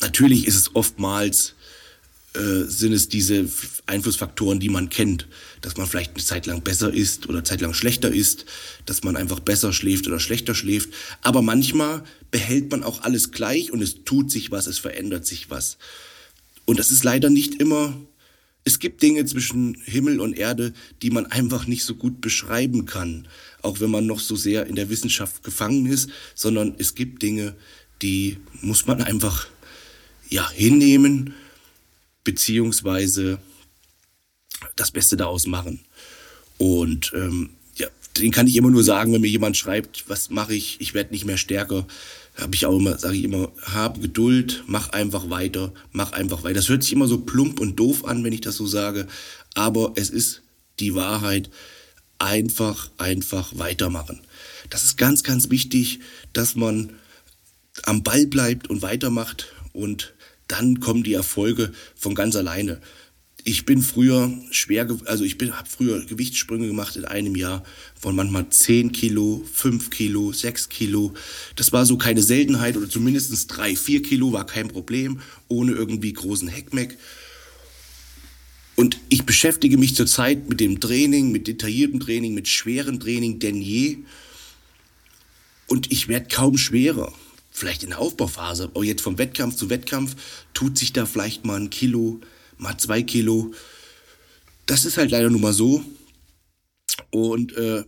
Natürlich 0.00 0.46
ist 0.46 0.56
es 0.56 0.74
oftmals 0.74 1.54
äh, 2.32 2.68
sind 2.68 2.92
es 2.92 3.08
diese 3.08 3.48
Einflussfaktoren, 3.86 4.60
die 4.60 4.68
man 4.68 4.88
kennt, 4.88 5.26
dass 5.62 5.76
man 5.76 5.88
vielleicht 5.88 6.14
eine 6.14 6.24
Zeit 6.24 6.46
lang 6.46 6.62
besser 6.62 6.94
ist 6.94 7.24
oder 7.26 7.38
eine 7.38 7.44
Zeit 7.44 7.60
lang 7.60 7.74
schlechter 7.74 8.08
ist, 8.08 8.44
dass 8.86 9.02
man 9.02 9.16
einfach 9.16 9.40
besser 9.40 9.72
schläft 9.72 10.06
oder 10.06 10.20
schlechter 10.20 10.54
schläft. 10.54 10.90
Aber 11.22 11.42
manchmal 11.42 12.04
behält 12.30 12.70
man 12.70 12.84
auch 12.84 13.02
alles 13.02 13.32
gleich 13.32 13.72
und 13.72 13.82
es 13.82 14.04
tut 14.04 14.30
sich 14.30 14.52
was, 14.52 14.68
es 14.68 14.78
verändert 14.78 15.26
sich 15.26 15.50
was. 15.50 15.76
Und 16.66 16.78
das 16.78 16.92
ist 16.92 17.02
leider 17.02 17.30
nicht 17.30 17.56
immer. 17.60 18.00
Es 18.62 18.78
gibt 18.78 19.02
Dinge 19.02 19.24
zwischen 19.24 19.74
Himmel 19.84 20.20
und 20.20 20.38
Erde, 20.38 20.72
die 21.02 21.10
man 21.10 21.26
einfach 21.26 21.66
nicht 21.66 21.82
so 21.82 21.96
gut 21.96 22.20
beschreiben 22.20 22.86
kann, 22.86 23.26
auch 23.60 23.80
wenn 23.80 23.90
man 23.90 24.06
noch 24.06 24.20
so 24.20 24.36
sehr 24.36 24.66
in 24.66 24.76
der 24.76 24.88
Wissenschaft 24.88 25.42
gefangen 25.42 25.86
ist, 25.86 26.10
sondern 26.36 26.76
es 26.78 26.94
gibt 26.94 27.22
Dinge, 27.22 27.56
die 28.02 28.36
muss 28.60 28.86
man 28.86 29.02
einfach 29.02 29.48
ja 30.30 30.48
hinnehmen 30.50 31.34
beziehungsweise 32.24 33.38
das 34.76 34.90
Beste 34.90 35.16
daraus 35.16 35.46
machen. 35.46 35.80
Und 36.58 37.12
ähm, 37.14 37.50
ja, 37.76 37.88
den 38.18 38.30
kann 38.30 38.46
ich 38.46 38.56
immer 38.56 38.70
nur 38.70 38.84
sagen, 38.84 39.12
wenn 39.12 39.20
mir 39.20 39.28
jemand 39.28 39.56
schreibt, 39.56 40.08
was 40.08 40.30
mache 40.30 40.54
ich, 40.54 40.80
ich 40.80 40.94
werde 40.94 41.12
nicht 41.12 41.24
mehr 41.24 41.38
stärker, 41.38 41.86
habe 42.36 42.54
ich 42.54 42.66
auch 42.66 42.78
immer, 42.78 42.98
sage 42.98 43.16
ich 43.16 43.24
immer, 43.24 43.52
hab 43.62 44.00
Geduld, 44.00 44.64
mach 44.66 44.90
einfach 44.90 45.30
weiter, 45.30 45.72
mach 45.92 46.12
einfach 46.12 46.42
weiter. 46.42 46.54
Das 46.54 46.68
hört 46.68 46.82
sich 46.82 46.92
immer 46.92 47.08
so 47.08 47.18
plump 47.18 47.60
und 47.60 47.76
doof 47.76 48.04
an, 48.04 48.24
wenn 48.24 48.32
ich 48.32 48.40
das 48.40 48.56
so 48.56 48.66
sage, 48.66 49.06
aber 49.54 49.92
es 49.96 50.10
ist 50.10 50.42
die 50.78 50.94
Wahrheit. 50.94 51.50
Einfach, 52.18 52.90
einfach 52.98 53.52
weitermachen. 53.56 54.20
Das 54.68 54.84
ist 54.84 54.98
ganz, 54.98 55.22
ganz 55.22 55.48
wichtig, 55.48 56.00
dass 56.34 56.54
man 56.54 56.92
am 57.84 58.02
Ball 58.02 58.26
bleibt 58.26 58.68
und 58.68 58.82
weitermacht 58.82 59.54
und 59.72 60.12
dann 60.50 60.80
kommen 60.80 61.02
die 61.02 61.14
Erfolge 61.14 61.72
von 61.94 62.14
ganz 62.14 62.36
alleine. 62.36 62.80
Ich 63.44 63.64
bin 63.64 63.80
früher 63.80 64.32
schwer, 64.50 64.86
also 65.06 65.24
ich 65.24 65.38
habe 65.40 65.68
früher 65.68 66.04
Gewichtssprünge 66.04 66.66
gemacht 66.66 66.96
in 66.96 67.06
einem 67.06 67.36
Jahr 67.36 67.62
von 67.98 68.14
manchmal 68.14 68.50
10 68.50 68.92
Kilo, 68.92 69.42
5 69.50 69.88
Kilo, 69.88 70.32
6 70.32 70.68
Kilo. 70.68 71.14
Das 71.56 71.72
war 71.72 71.86
so 71.86 71.96
keine 71.96 72.22
Seltenheit 72.22 72.76
oder 72.76 72.88
zumindest 72.88 73.46
3, 73.48 73.76
4 73.76 74.02
Kilo 74.02 74.32
war 74.32 74.44
kein 74.44 74.68
Problem, 74.68 75.20
ohne 75.48 75.72
irgendwie 75.72 76.12
großen 76.12 76.48
Heckmeck. 76.48 76.98
Und 78.76 78.98
ich 79.08 79.24
beschäftige 79.24 79.78
mich 79.78 79.94
zurzeit 79.94 80.48
mit 80.48 80.60
dem 80.60 80.80
Training, 80.80 81.32
mit 81.32 81.46
detailliertem 81.46 82.00
Training, 82.00 82.34
mit 82.34 82.48
schwerem 82.48 83.00
Training 83.00 83.38
denn 83.38 83.60
je. 83.62 83.98
Und 85.66 85.90
ich 85.92 86.08
werde 86.08 86.28
kaum 86.28 86.58
schwerer 86.58 87.12
vielleicht 87.50 87.82
in 87.82 87.90
der 87.90 87.98
Aufbauphase, 87.98 88.64
aber 88.64 88.84
jetzt 88.84 89.02
vom 89.02 89.18
Wettkampf 89.18 89.56
zu 89.56 89.70
Wettkampf 89.70 90.16
tut 90.54 90.78
sich 90.78 90.92
da 90.92 91.06
vielleicht 91.06 91.44
mal 91.44 91.60
ein 91.60 91.70
Kilo, 91.70 92.20
mal 92.58 92.78
zwei 92.78 93.02
Kilo. 93.02 93.52
Das 94.66 94.84
ist 94.84 94.96
halt 94.96 95.10
leider 95.10 95.30
nun 95.30 95.40
mal 95.40 95.52
so. 95.52 95.84
Und 97.10 97.56
äh, 97.56 97.84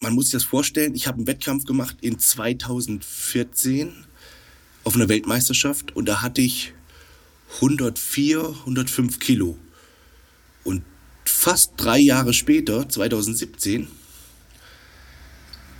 man 0.00 0.14
muss 0.14 0.26
sich 0.26 0.32
das 0.32 0.44
vorstellen, 0.44 0.94
ich 0.94 1.06
habe 1.06 1.18
einen 1.18 1.26
Wettkampf 1.26 1.64
gemacht 1.64 1.96
in 2.00 2.18
2014 2.18 3.92
auf 4.84 4.94
einer 4.94 5.08
Weltmeisterschaft 5.08 5.96
und 5.96 6.06
da 6.06 6.22
hatte 6.22 6.42
ich 6.42 6.72
104, 7.56 8.56
105 8.60 9.18
Kilo. 9.18 9.56
Und 10.64 10.82
fast 11.24 11.72
drei 11.76 11.98
Jahre 11.98 12.32
später, 12.32 12.88
2017, 12.88 13.88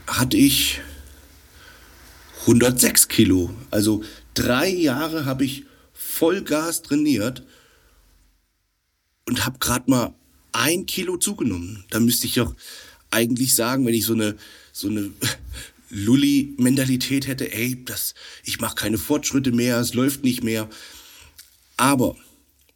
hatte 0.07 0.37
ich 0.37 0.81
106 2.47 3.09
Kilo. 3.09 3.51
Also 3.71 4.05
drei 4.35 4.69
Jahre 4.69 5.25
habe 5.25 5.45
ich 5.45 5.65
Vollgas 5.93 6.83
trainiert 6.83 7.43
und 9.27 9.45
habe 9.45 9.59
gerade 9.59 9.91
mal 9.91 10.15
ein 10.53 10.87
Kilo 10.87 11.17
zugenommen. 11.17 11.85
Da 11.91 11.99
müsste 11.99 12.27
ich 12.27 12.35
doch 12.35 12.55
eigentlich 13.11 13.55
sagen, 13.55 13.85
wenn 13.85 13.95
ich 13.95 14.07
so 14.07 14.13
eine, 14.13 14.37
so 14.73 14.89
eine 14.89 15.11
Lulli-Mentalität 15.91 17.27
hätte, 17.27 17.53
ey, 17.53 17.85
das, 17.85 18.15
ich 18.45 18.61
mache 18.61 18.77
keine 18.77 18.99
Fortschritte 18.99 19.51
mehr, 19.51 19.81
es 19.81 19.95
läuft 19.95 20.23
nicht 20.23 20.45
mehr. 20.45 20.69
Aber 21.77 22.17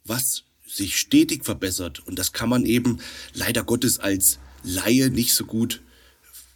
was 0.03 0.43
sich 0.67 0.97
stetig 0.97 1.45
verbessert, 1.45 2.05
und 2.05 2.19
das 2.19 2.33
kann 2.33 2.49
man 2.49 2.65
eben 2.65 2.99
leider 3.33 3.63
Gottes 3.63 3.99
als 3.99 4.39
Laie 4.63 5.09
nicht 5.09 5.33
so 5.33 5.45
gut 5.45 5.81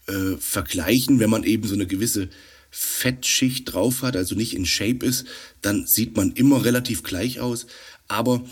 äh, 0.07 0.37
vergleichen, 0.37 1.19
wenn 1.19 1.29
man 1.29 1.43
eben 1.43 1.67
so 1.67 1.75
eine 1.75 1.87
gewisse 1.87 2.29
Fettschicht 2.77 3.71
drauf 3.71 4.01
hat, 4.01 4.17
also 4.17 4.35
nicht 4.35 4.53
in 4.53 4.65
Shape 4.65 5.05
ist, 5.05 5.25
dann 5.61 5.87
sieht 5.87 6.17
man 6.17 6.33
immer 6.33 6.65
relativ 6.65 7.03
gleich 7.03 7.39
aus. 7.39 7.67
Aber 8.09 8.43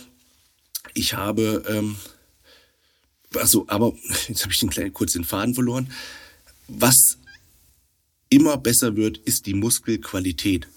ich 0.94 1.13
habe, 1.15 1.65
ähm, 1.68 1.98
also, 3.36 3.65
aber 3.68 3.94
jetzt 4.30 4.44
habe 4.44 4.53
ich 4.53 4.60
den 4.62 4.70
kleinen 4.70 4.94
kurz 4.94 5.12
den 5.12 5.25
Faden 5.25 5.53
verloren. 5.53 5.92
Was 6.70 7.18
immer 8.30 8.56
besser 8.56 8.96
wird, 8.96 9.18
ist 9.18 9.46
die 9.46 9.56
Muskelqualität. 9.56 10.70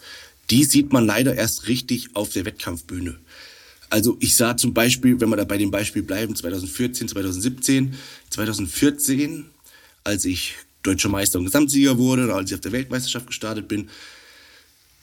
Die 0.51 0.65
sieht 0.65 0.93
man 0.93 1.07
leider 1.07 1.37
erst 1.37 1.69
richtig 1.69 2.17
auf 2.17 2.31
der 2.31 2.47
Wettkampfbühne. 2.47 3.17
Also 3.91 4.17
ich 4.19 4.35
sah 4.35 4.57
zum 4.57 4.75
Beispiel, 4.75 5.21
wenn 5.21 5.29
wir 5.29 5.37
da 5.37 5.45
bei 5.45 5.57
dem 5.57 5.71
Beispiel 5.71 6.03
bleiben, 6.03 6.35
2014, 6.35 7.07
2017, 7.07 7.95
2014, 8.31 9.47
als 10.03 10.25
ich 10.25 10.57
deutscher 10.87 11.09
Meister 11.09 11.39
und 11.39 11.47
Gesamtsieger 11.47 11.99
wurde, 11.99 12.33
als 12.35 12.51
ich 12.51 12.55
auf 12.55 12.61
der 12.61 12.73
Weltmeisterschaft 12.73 13.27
gestartet 13.27 13.69
bin, 13.69 13.89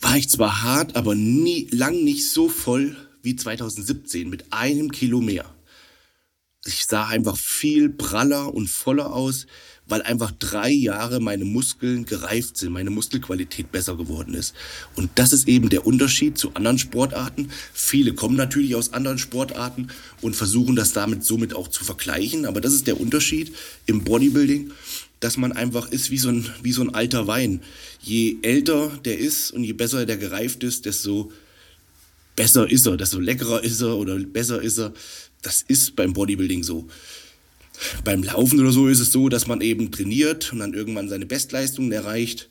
war 0.01 0.17
ich 0.17 0.29
zwar 0.29 0.63
hart, 0.63 0.95
aber 0.95 1.15
nie, 1.15 1.67
lang 1.71 2.03
nicht 2.03 2.29
so 2.29 2.49
voll 2.49 2.95
wie 3.21 3.35
2017 3.35 4.29
mit 4.29 4.51
einem 4.51 4.91
Kilo 4.91 5.21
mehr. 5.21 5.45
Ich 6.65 6.85
sah 6.85 7.07
einfach 7.07 7.37
viel 7.37 7.89
praller 7.89 8.53
und 8.53 8.69
voller 8.69 9.13
aus, 9.13 9.47
weil 9.85 10.01
einfach 10.01 10.31
drei 10.31 10.71
Jahre 10.71 11.19
meine 11.19 11.43
Muskeln 11.43 12.05
gereift 12.05 12.57
sind, 12.57 12.71
meine 12.71 12.89
Muskelqualität 12.89 13.71
besser 13.71 13.97
geworden 13.97 14.33
ist. 14.33 14.53
Und 14.95 15.11
das 15.15 15.33
ist 15.33 15.47
eben 15.47 15.69
der 15.69 15.85
Unterschied 15.85 16.37
zu 16.37 16.53
anderen 16.53 16.79
Sportarten. 16.79 17.49
Viele 17.73 18.13
kommen 18.13 18.37
natürlich 18.37 18.75
aus 18.75 18.93
anderen 18.93 19.17
Sportarten 19.17 19.89
und 20.21 20.35
versuchen 20.35 20.75
das 20.75 20.93
damit 20.93 21.25
somit 21.25 21.53
auch 21.53 21.67
zu 21.67 21.83
vergleichen. 21.83 22.45
Aber 22.45 22.61
das 22.61 22.73
ist 22.73 22.87
der 22.87 22.99
Unterschied 22.99 23.53
im 23.85 24.03
Bodybuilding 24.03 24.71
dass 25.23 25.37
man 25.37 25.53
einfach 25.53 25.89
ist 25.89 26.11
wie 26.11 26.17
so 26.17 26.27
ein, 26.27 26.45
wie 26.63 26.73
so 26.73 26.81
ein 26.81 26.93
alter 26.93 27.27
Wein. 27.27 27.61
Je 28.01 28.35
älter 28.41 28.91
der 29.05 29.17
ist 29.17 29.51
und 29.51 29.63
je 29.63 29.71
besser 29.71 30.05
der 30.05 30.17
gereift 30.17 30.65
ist, 30.65 30.85
desto 30.85 31.31
besser 32.35 32.69
ist 32.69 32.85
er, 32.85 32.97
desto 32.97 33.21
leckerer 33.21 33.63
ist 33.63 33.79
er 33.79 33.95
oder 33.95 34.19
besser 34.19 34.61
ist 34.61 34.79
er. 34.79 34.93
Das 35.41 35.63
ist 35.65 35.95
beim 35.95 36.11
Bodybuilding 36.11 36.63
so. 36.63 36.89
Beim 38.03 38.21
Laufen 38.21 38.59
oder 38.59 38.73
so 38.73 38.89
ist 38.89 38.99
es 38.99 39.13
so, 39.13 39.29
dass 39.29 39.47
man 39.47 39.61
eben 39.61 39.91
trainiert 39.91 40.51
und 40.51 40.59
dann 40.59 40.73
irgendwann 40.73 41.07
seine 41.07 41.25
Bestleistungen 41.25 41.93
erreicht. 41.93 42.49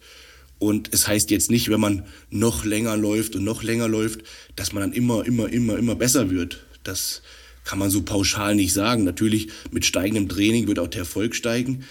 Und 0.59 0.89
es 0.95 1.07
heißt 1.07 1.31
jetzt 1.31 1.51
nicht, 1.51 1.69
wenn 1.69 1.81
man 1.81 2.07
noch 2.31 2.65
länger 2.65 2.97
läuft 2.97 3.37
und 3.37 3.45
noch 3.45 3.63
länger 3.63 3.89
läuft, 3.89 4.23
dass 4.57 4.73
man 4.73 4.81
dann 4.81 4.93
immer, 4.95 5.27
immer, 5.27 5.53
immer, 5.53 5.77
immer 5.77 5.95
besser 5.95 6.31
wird. 6.31 6.65
Das 6.85 7.21
kann 7.65 7.79
man 7.79 7.91
so 7.91 8.03
pauschal 8.03 8.55
nicht 8.55 8.73
sagen. 8.73 9.05
Natürlich 9.05 9.49
mit 9.71 9.85
steigendem 9.85 10.31
Training 10.31 10.69
wird 10.69 10.79
auch 10.79 10.89
der 10.89 11.01
Erfolg 11.01 11.35
steigen. 11.35 11.85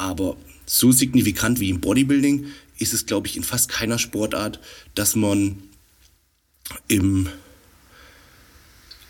Aber 0.00 0.38
so 0.64 0.92
signifikant 0.92 1.60
wie 1.60 1.68
im 1.68 1.82
Bodybuilding 1.82 2.46
ist 2.78 2.94
es, 2.94 3.04
glaube 3.04 3.26
ich, 3.26 3.36
in 3.36 3.42
fast 3.42 3.68
keiner 3.68 3.98
Sportart, 3.98 4.58
dass 4.94 5.14
man 5.14 5.62
im 6.88 7.28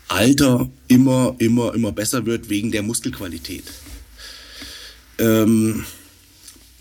Alter 0.09 0.69
immer, 0.89 1.33
immer, 1.37 1.73
immer 1.73 1.93
besser 1.93 2.25
wird 2.25 2.49
wegen 2.49 2.71
der 2.71 2.83
Muskelqualität. 2.83 3.63
Ähm, 5.17 5.85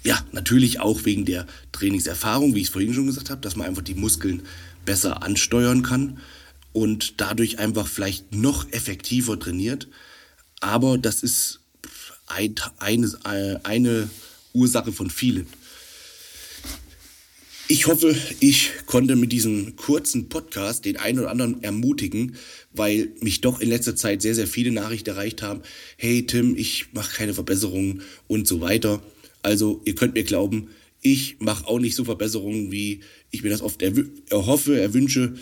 ja, 0.02 0.18
natürlich 0.32 0.80
auch 0.80 1.04
wegen 1.04 1.24
der 1.24 1.46
Trainingserfahrung, 1.70 2.56
wie 2.56 2.62
ich 2.62 2.66
es 2.66 2.72
vorhin 2.72 2.92
schon 2.92 3.06
gesagt 3.06 3.30
habe, 3.30 3.40
dass 3.40 3.54
man 3.54 3.68
einfach 3.68 3.82
die 3.82 3.94
Muskeln 3.94 4.42
besser 4.84 5.22
ansteuern 5.22 5.82
kann 5.84 6.18
und 6.72 7.20
dadurch 7.20 7.60
einfach 7.60 7.86
vielleicht 7.86 8.34
noch 8.34 8.72
effektiver 8.72 9.38
trainiert. 9.38 9.86
Aber 10.58 10.98
das 10.98 11.22
ist 11.22 11.59
ein, 12.30 12.54
eine, 12.78 13.60
eine 13.64 14.10
Ursache 14.52 14.92
von 14.92 15.10
vielen. 15.10 15.46
Ich 17.68 17.86
hoffe, 17.86 18.16
ich 18.40 18.70
konnte 18.86 19.14
mit 19.14 19.30
diesem 19.30 19.76
kurzen 19.76 20.28
Podcast 20.28 20.84
den 20.84 20.96
einen 20.96 21.20
oder 21.20 21.30
anderen 21.30 21.62
ermutigen, 21.62 22.34
weil 22.72 23.12
mich 23.20 23.42
doch 23.42 23.60
in 23.60 23.68
letzter 23.68 23.94
Zeit 23.94 24.22
sehr, 24.22 24.34
sehr 24.34 24.48
viele 24.48 24.72
Nachrichten 24.72 25.10
erreicht 25.10 25.40
haben. 25.42 25.62
Hey 25.96 26.26
Tim, 26.26 26.56
ich 26.56 26.86
mache 26.94 27.16
keine 27.16 27.32
Verbesserungen 27.32 28.02
und 28.26 28.48
so 28.48 28.60
weiter. 28.60 29.00
Also 29.42 29.82
ihr 29.84 29.94
könnt 29.94 30.14
mir 30.14 30.24
glauben, 30.24 30.70
ich 31.00 31.36
mache 31.38 31.66
auch 31.68 31.78
nicht 31.78 31.94
so 31.94 32.04
Verbesserungen, 32.04 32.72
wie 32.72 33.00
ich 33.30 33.44
mir 33.44 33.50
das 33.50 33.62
oft 33.62 33.82
erhoffe, 33.82 34.80
erwünsche. 34.80 35.34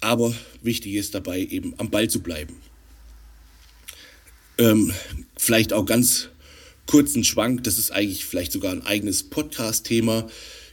Aber 0.00 0.32
wichtig 0.62 0.94
ist 0.94 1.16
dabei 1.16 1.40
eben 1.40 1.74
am 1.78 1.90
Ball 1.90 2.08
zu 2.08 2.20
bleiben. 2.20 2.54
Ähm, 4.60 4.92
vielleicht 5.38 5.72
auch 5.72 5.86
ganz 5.86 6.28
kurzen 6.86 7.24
Schwank, 7.24 7.64
das 7.64 7.78
ist 7.78 7.92
eigentlich 7.92 8.26
vielleicht 8.26 8.52
sogar 8.52 8.72
ein 8.72 8.84
eigenes 8.84 9.22
Podcast-Thema 9.22 10.28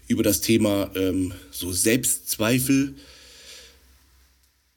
über 0.09 0.23
das 0.23 0.41
Thema 0.41 0.91
ähm, 0.95 1.31
so 1.51 1.71
Selbstzweifel. 1.71 2.95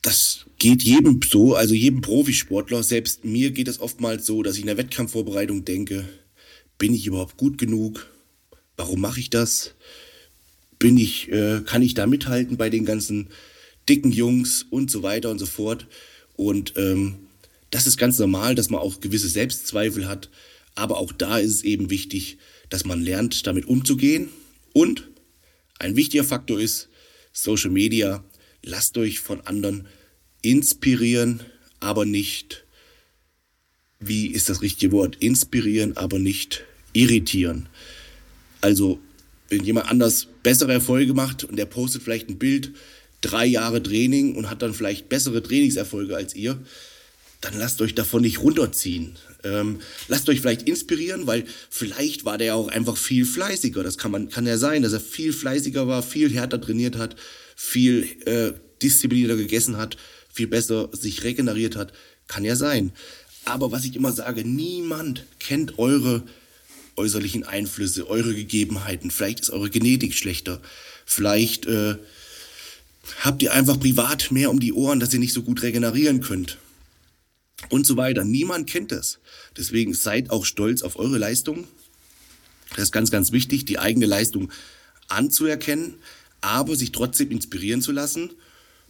Das 0.02 0.46
geht 0.58 0.84
jedem 0.84 1.20
so, 1.28 1.56
also 1.56 1.74
jedem 1.74 2.02
Profisportler, 2.02 2.84
selbst 2.84 3.24
mir 3.24 3.50
geht 3.50 3.66
es 3.66 3.80
oftmals 3.80 4.26
so, 4.26 4.44
dass 4.44 4.54
ich 4.54 4.60
in 4.60 4.68
der 4.68 4.76
Wettkampfvorbereitung 4.76 5.64
denke, 5.64 6.08
bin 6.78 6.94
ich 6.94 7.08
überhaupt 7.08 7.36
gut 7.36 7.58
genug? 7.58 8.06
Warum 8.76 9.00
mache 9.00 9.18
ich 9.18 9.28
das? 9.28 9.74
Bin 10.78 10.96
ich, 10.96 11.32
äh, 11.32 11.62
kann 11.66 11.82
ich 11.82 11.94
da 11.94 12.06
mithalten 12.06 12.56
bei 12.56 12.70
den 12.70 12.84
ganzen 12.84 13.26
dicken 13.88 14.12
Jungs 14.12 14.66
und 14.70 14.88
so 14.88 15.02
weiter 15.02 15.30
und 15.30 15.40
so 15.40 15.46
fort? 15.46 15.88
Und 16.36 16.74
ähm, 16.76 17.16
das 17.70 17.86
ist 17.86 17.96
ganz 17.96 18.18
normal, 18.18 18.54
dass 18.54 18.70
man 18.70 18.80
auch 18.80 19.00
gewisse 19.00 19.28
Selbstzweifel 19.28 20.08
hat. 20.08 20.30
Aber 20.74 20.98
auch 20.98 21.12
da 21.12 21.38
ist 21.38 21.50
es 21.50 21.62
eben 21.62 21.90
wichtig, 21.90 22.38
dass 22.68 22.84
man 22.84 23.02
lernt, 23.02 23.46
damit 23.46 23.66
umzugehen. 23.66 24.28
Und 24.72 25.08
ein 25.78 25.96
wichtiger 25.96 26.24
Faktor 26.24 26.60
ist 26.60 26.88
Social 27.32 27.70
Media. 27.70 28.24
Lasst 28.62 28.98
euch 28.98 29.20
von 29.20 29.40
anderen 29.42 29.86
inspirieren, 30.42 31.40
aber 31.80 32.04
nicht, 32.04 32.64
wie 33.98 34.26
ist 34.26 34.48
das 34.48 34.62
richtige 34.62 34.92
Wort? 34.92 35.16
Inspirieren, 35.16 35.96
aber 35.96 36.18
nicht 36.18 36.64
irritieren. 36.92 37.68
Also, 38.60 39.00
wenn 39.48 39.64
jemand 39.64 39.90
anders 39.90 40.28
bessere 40.42 40.72
Erfolge 40.72 41.14
macht 41.14 41.44
und 41.44 41.56
der 41.56 41.66
postet 41.66 42.02
vielleicht 42.02 42.28
ein 42.28 42.38
Bild, 42.38 42.72
drei 43.20 43.46
Jahre 43.46 43.82
Training 43.82 44.34
und 44.34 44.48
hat 44.48 44.62
dann 44.62 44.74
vielleicht 44.74 45.08
bessere 45.08 45.42
Trainingserfolge 45.42 46.16
als 46.16 46.34
ihr, 46.34 46.58
dann 47.40 47.58
lasst 47.58 47.80
euch 47.80 47.94
davon 47.94 48.22
nicht 48.22 48.40
runterziehen. 48.40 49.16
Ähm, 49.44 49.80
lasst 50.08 50.28
euch 50.28 50.40
vielleicht 50.40 50.62
inspirieren, 50.68 51.26
weil 51.26 51.44
vielleicht 51.70 52.24
war 52.24 52.36
der 52.36 52.54
auch 52.54 52.68
einfach 52.68 52.96
viel 52.96 53.24
fleißiger. 53.24 53.82
Das 53.82 53.96
kann 53.96 54.10
man, 54.10 54.28
kann 54.28 54.46
ja 54.46 54.58
sein, 54.58 54.82
dass 54.82 54.92
er 54.92 55.00
viel 55.00 55.32
fleißiger 55.32 55.86
war, 55.86 56.02
viel 56.02 56.30
härter 56.30 56.60
trainiert 56.60 56.96
hat, 56.96 57.16
viel 57.56 58.06
äh, 58.26 58.52
disziplinierter 58.82 59.36
gegessen 59.36 59.78
hat, 59.78 59.96
viel 60.32 60.46
besser 60.46 60.90
sich 60.92 61.24
regeneriert 61.24 61.76
hat. 61.76 61.92
Kann 62.28 62.44
ja 62.44 62.56
sein. 62.56 62.92
Aber 63.46 63.72
was 63.72 63.84
ich 63.84 63.96
immer 63.96 64.12
sage, 64.12 64.44
niemand 64.44 65.24
kennt 65.38 65.78
eure 65.78 66.22
äußerlichen 66.96 67.44
Einflüsse, 67.44 68.08
eure 68.08 68.34
Gegebenheiten. 68.34 69.10
Vielleicht 69.10 69.40
ist 69.40 69.50
eure 69.50 69.70
Genetik 69.70 70.14
schlechter. 70.14 70.60
Vielleicht 71.06 71.64
äh, 71.64 71.96
habt 73.20 73.42
ihr 73.42 73.54
einfach 73.54 73.80
privat 73.80 74.30
mehr 74.30 74.50
um 74.50 74.60
die 74.60 74.74
Ohren, 74.74 75.00
dass 75.00 75.14
ihr 75.14 75.18
nicht 75.18 75.32
so 75.32 75.42
gut 75.42 75.62
regenerieren 75.62 76.20
könnt. 76.20 76.58
Und 77.68 77.86
so 77.86 77.96
weiter. 77.96 78.24
Niemand 78.24 78.68
kennt 78.68 78.90
das. 78.90 79.18
Deswegen 79.56 79.94
seid 79.94 80.30
auch 80.30 80.44
stolz 80.44 80.82
auf 80.82 80.96
eure 80.96 81.18
Leistung. 81.18 81.68
Das 82.70 82.84
ist 82.84 82.92
ganz, 82.92 83.10
ganz 83.10 83.32
wichtig, 83.32 83.64
die 83.64 83.78
eigene 83.78 84.06
Leistung 84.06 84.50
anzuerkennen, 85.08 85.94
aber 86.40 86.76
sich 86.76 86.92
trotzdem 86.92 87.30
inspirieren 87.30 87.82
zu 87.82 87.92
lassen 87.92 88.30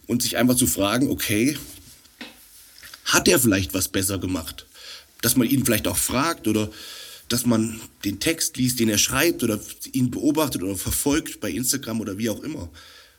und 0.07 0.21
sich 0.21 0.37
einfach 0.37 0.55
zu 0.55 0.67
fragen, 0.67 1.09
okay, 1.09 1.57
hat 3.05 3.27
er 3.27 3.39
vielleicht 3.39 3.73
was 3.73 3.87
besser 3.87 4.19
gemacht? 4.19 4.67
Dass 5.21 5.35
man 5.35 5.47
ihn 5.47 5.65
vielleicht 5.65 5.87
auch 5.87 5.97
fragt 5.97 6.47
oder 6.47 6.69
dass 7.27 7.45
man 7.45 7.79
den 8.03 8.19
Text 8.19 8.57
liest, 8.57 8.79
den 8.79 8.89
er 8.89 8.97
schreibt 8.97 9.43
oder 9.43 9.59
ihn 9.93 10.11
beobachtet 10.11 10.63
oder 10.63 10.75
verfolgt 10.75 11.39
bei 11.39 11.49
Instagram 11.49 12.01
oder 12.01 12.17
wie 12.17 12.29
auch 12.29 12.41
immer. 12.41 12.69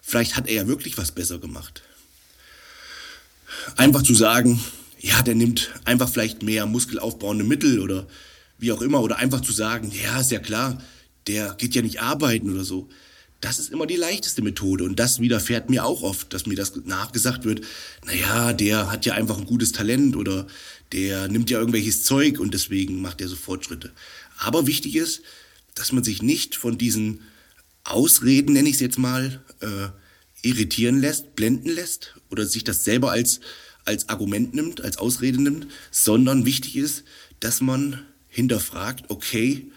Vielleicht 0.02 0.36
hat 0.36 0.48
er 0.48 0.54
ja 0.54 0.68
wirklich 0.68 0.98
was 0.98 1.12
besser 1.12 1.38
gemacht. 1.38 1.82
Einfach 3.76 4.02
zu 4.02 4.14
sagen, 4.14 4.62
ja, 5.02 5.20
der 5.20 5.34
nimmt 5.34 5.70
einfach 5.84 6.08
vielleicht 6.08 6.42
mehr 6.42 6.64
muskelaufbauende 6.64 7.44
Mittel 7.44 7.80
oder 7.80 8.06
wie 8.58 8.70
auch 8.70 8.80
immer. 8.80 9.02
Oder 9.02 9.16
einfach 9.16 9.40
zu 9.40 9.52
sagen, 9.52 9.90
ja, 10.02 10.20
ist 10.20 10.30
ja 10.30 10.38
klar, 10.38 10.80
der 11.26 11.54
geht 11.58 11.74
ja 11.74 11.82
nicht 11.82 12.00
arbeiten 12.00 12.50
oder 12.50 12.64
so. 12.64 12.88
Das 13.40 13.58
ist 13.58 13.72
immer 13.72 13.86
die 13.86 13.96
leichteste 13.96 14.42
Methode. 14.42 14.84
Und 14.84 15.00
das 15.00 15.18
widerfährt 15.18 15.68
mir 15.68 15.84
auch 15.84 16.02
oft, 16.02 16.32
dass 16.32 16.46
mir 16.46 16.54
das 16.54 16.76
nachgesagt 16.84 17.44
wird, 17.44 17.62
naja, 18.06 18.52
der 18.52 18.92
hat 18.92 19.04
ja 19.04 19.14
einfach 19.14 19.38
ein 19.38 19.46
gutes 19.46 19.72
Talent 19.72 20.14
oder 20.14 20.46
der 20.92 21.26
nimmt 21.26 21.50
ja 21.50 21.58
irgendwelches 21.58 22.04
Zeug 22.04 22.38
und 22.38 22.54
deswegen 22.54 23.02
macht 23.02 23.20
er 23.20 23.28
so 23.28 23.34
Fortschritte. 23.34 23.90
Aber 24.38 24.68
wichtig 24.68 24.94
ist, 24.94 25.22
dass 25.74 25.90
man 25.90 26.04
sich 26.04 26.22
nicht 26.22 26.54
von 26.54 26.78
diesen 26.78 27.22
Ausreden, 27.82 28.52
nenne 28.52 28.68
ich 28.68 28.76
es 28.76 28.80
jetzt 28.80 28.98
mal, 28.98 29.42
äh, 29.60 29.88
irritieren 30.42 31.00
lässt, 31.00 31.34
blenden 31.34 31.70
lässt 31.70 32.14
oder 32.30 32.46
sich 32.46 32.62
das 32.62 32.84
selber 32.84 33.10
als, 33.10 33.40
als 33.84 34.08
Argument 34.08 34.54
nimmt, 34.54 34.80
als 34.80 34.98
Ausrede 34.98 35.40
nimmt, 35.40 35.66
sondern 35.90 36.44
wichtig 36.44 36.76
ist, 36.76 37.04
dass 37.40 37.60
man 37.60 38.02
hinterfragt, 38.28 39.06
okay, 39.08 39.70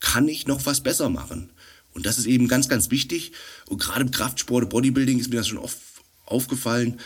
kann 0.00 0.28
ich 0.28 0.46
noch 0.46 0.66
was 0.66 0.82
besser 0.82 1.08
machen? 1.08 1.50
Und 1.92 2.04
das 2.04 2.18
ist 2.18 2.26
eben 2.26 2.46
ganz, 2.46 2.68
ganz 2.68 2.90
wichtig. 2.90 3.32
Und 3.66 3.80
gerade 3.80 4.02
im 4.02 4.10
Kraftsport, 4.10 4.68
Bodybuilding 4.68 5.18
ist 5.18 5.30
mir 5.30 5.36
das 5.36 5.48
schon 5.48 5.58
oft 5.58 5.78
aufgefallen, 6.26 7.00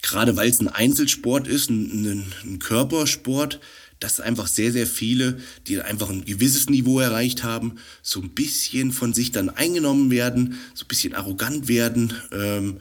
gerade 0.00 0.36
weil 0.36 0.48
es 0.48 0.60
ein 0.60 0.68
Einzelsport 0.68 1.46
ist, 1.46 1.70
ein, 1.70 2.24
ein, 2.42 2.58
Körpersport, 2.58 3.60
dass 4.00 4.20
einfach 4.20 4.46
sehr, 4.46 4.72
sehr 4.72 4.86
viele, 4.86 5.40
die 5.66 5.80
einfach 5.80 6.10
ein 6.10 6.24
gewisses 6.24 6.68
Niveau 6.68 7.00
erreicht 7.00 7.42
haben, 7.42 7.76
so 8.02 8.20
ein 8.20 8.30
bisschen 8.30 8.92
von 8.92 9.12
sich 9.12 9.32
dann 9.32 9.50
eingenommen 9.50 10.10
werden, 10.10 10.58
so 10.74 10.84
ein 10.84 10.88
bisschen 10.88 11.14
arrogant 11.14 11.68
werden 11.68 12.12
ähm, 12.32 12.78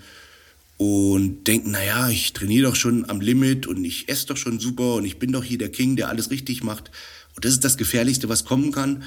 und 0.83 1.45
denken, 1.47 1.71
naja, 1.71 2.09
ich 2.09 2.33
trainiere 2.33 2.67
doch 2.67 2.75
schon 2.75 3.09
am 3.09 3.21
Limit 3.21 3.67
und 3.67 3.85
ich 3.85 4.09
esse 4.09 4.27
doch 4.27 4.35
schon 4.35 4.59
super 4.59 4.95
und 4.95 5.05
ich 5.05 5.17
bin 5.17 5.31
doch 5.31 5.43
hier 5.43 5.57
der 5.57 5.71
King, 5.71 5.95
der 5.95 6.09
alles 6.09 6.29
richtig 6.29 6.61
macht. 6.61 6.91
Und 7.35 7.45
das 7.45 7.53
ist 7.53 7.63
das 7.63 7.77
Gefährlichste, 7.77 8.27
was 8.27 8.43
kommen 8.43 8.73
kann. 8.73 9.03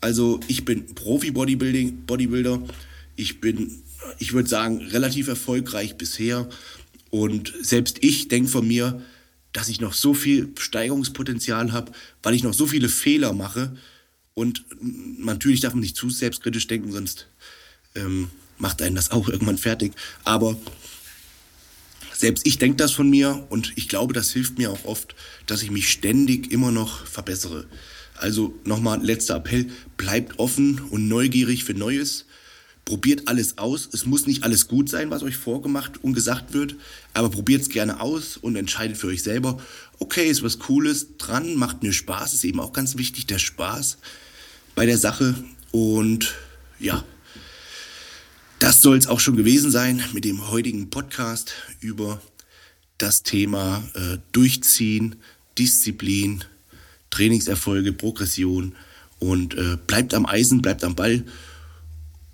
Also 0.00 0.40
ich 0.48 0.64
bin 0.64 0.86
Profi-Bodybuilding, 0.94 2.04
Bodybuilder. 2.06 2.60
Ich 3.14 3.40
bin, 3.40 3.82
ich 4.18 4.32
würde 4.32 4.48
sagen, 4.48 4.78
relativ 4.78 5.28
erfolgreich 5.28 5.96
bisher 5.96 6.48
und 7.10 7.52
selbst 7.62 7.98
ich 8.02 8.26
denke 8.26 8.48
von 8.48 8.66
mir, 8.66 9.00
dass 9.52 9.68
ich 9.68 9.80
noch 9.80 9.92
so 9.92 10.14
viel 10.14 10.48
Steigerungspotenzial 10.58 11.72
habe, 11.72 11.92
weil 12.24 12.34
ich 12.34 12.42
noch 12.42 12.54
so 12.54 12.66
viele 12.66 12.88
Fehler 12.88 13.32
mache. 13.32 13.76
Und 14.34 14.64
natürlich 14.80 15.60
darf 15.60 15.74
man 15.74 15.80
nicht 15.80 15.96
zu 15.96 16.10
selbstkritisch 16.10 16.66
denken, 16.66 16.90
sonst 16.90 17.28
ähm, 17.94 18.30
macht 18.58 18.82
einen 18.82 18.96
das 18.96 19.10
auch 19.10 19.28
irgendwann 19.28 19.58
fertig. 19.58 19.92
Aber 20.24 20.56
selbst 22.20 22.46
ich 22.46 22.58
denke 22.58 22.76
das 22.76 22.92
von 22.92 23.08
mir 23.08 23.46
und 23.50 23.72
ich 23.76 23.88
glaube, 23.88 24.12
das 24.12 24.30
hilft 24.30 24.58
mir 24.58 24.70
auch 24.70 24.84
oft, 24.84 25.14
dass 25.46 25.62
ich 25.62 25.70
mich 25.70 25.88
ständig 25.88 26.52
immer 26.52 26.70
noch 26.70 27.06
verbessere. 27.06 27.66
Also 28.16 28.54
nochmal 28.64 29.02
letzter 29.02 29.36
Appell, 29.36 29.70
bleibt 29.96 30.38
offen 30.38 30.80
und 30.90 31.08
neugierig 31.08 31.64
für 31.64 31.74
Neues 31.74 32.26
probiert 32.84 33.28
alles 33.28 33.56
aus. 33.58 33.88
Es 33.92 34.04
muss 34.04 34.26
nicht 34.26 34.42
alles 34.42 34.66
gut 34.66 34.88
sein, 34.88 35.10
was 35.10 35.22
euch 35.22 35.36
vorgemacht 35.36 36.02
und 36.02 36.12
gesagt 36.12 36.54
wird, 36.54 36.74
aber 37.14 37.30
probiert 37.30 37.62
es 37.62 37.68
gerne 37.68 38.00
aus 38.00 38.36
und 38.36 38.56
entscheidet 38.56 38.96
für 38.96 39.06
euch 39.06 39.22
selber, 39.22 39.58
okay, 40.00 40.28
ist 40.28 40.42
was 40.42 40.58
Cooles 40.58 41.16
dran, 41.16 41.54
macht 41.54 41.84
mir 41.84 41.92
Spaß, 41.92 42.34
ist 42.34 42.44
eben 42.44 42.58
auch 42.58 42.72
ganz 42.72 42.96
wichtig, 42.96 43.26
der 43.26 43.38
Spaß 43.38 43.98
bei 44.74 44.86
der 44.86 44.98
Sache. 44.98 45.36
Und 45.70 46.34
ja, 46.80 47.04
das 48.70 48.82
soll 48.82 48.96
es 48.96 49.08
auch 49.08 49.18
schon 49.18 49.34
gewesen 49.34 49.72
sein 49.72 50.00
mit 50.12 50.24
dem 50.24 50.48
heutigen 50.48 50.90
Podcast 50.90 51.54
über 51.80 52.22
das 52.98 53.24
Thema 53.24 53.82
äh, 53.94 54.18
Durchziehen, 54.30 55.16
Disziplin, 55.58 56.44
Trainingserfolge, 57.10 57.92
Progression 57.92 58.76
und 59.18 59.54
äh, 59.54 59.76
bleibt 59.88 60.14
am 60.14 60.24
Eisen, 60.24 60.62
bleibt 60.62 60.84
am 60.84 60.94
Ball 60.94 61.24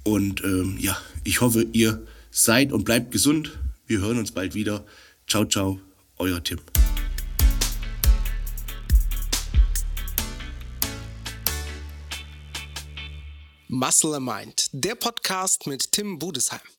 und 0.04 0.44
ähm, 0.44 0.76
ja, 0.78 1.00
ich 1.24 1.40
hoffe, 1.40 1.66
ihr 1.72 2.06
seid 2.30 2.70
und 2.70 2.84
bleibt 2.84 3.12
gesund. 3.12 3.58
Wir 3.86 4.00
hören 4.00 4.18
uns 4.18 4.32
bald 4.32 4.54
wieder. 4.54 4.84
Ciao, 5.26 5.46
ciao, 5.46 5.80
euer 6.18 6.44
Tim. 6.44 6.58
Muscle 13.78 14.14
and 14.14 14.24
Mind, 14.24 14.70
der 14.72 14.94
Podcast 14.94 15.66
mit 15.66 15.92
Tim 15.92 16.18
Budesheim. 16.18 16.75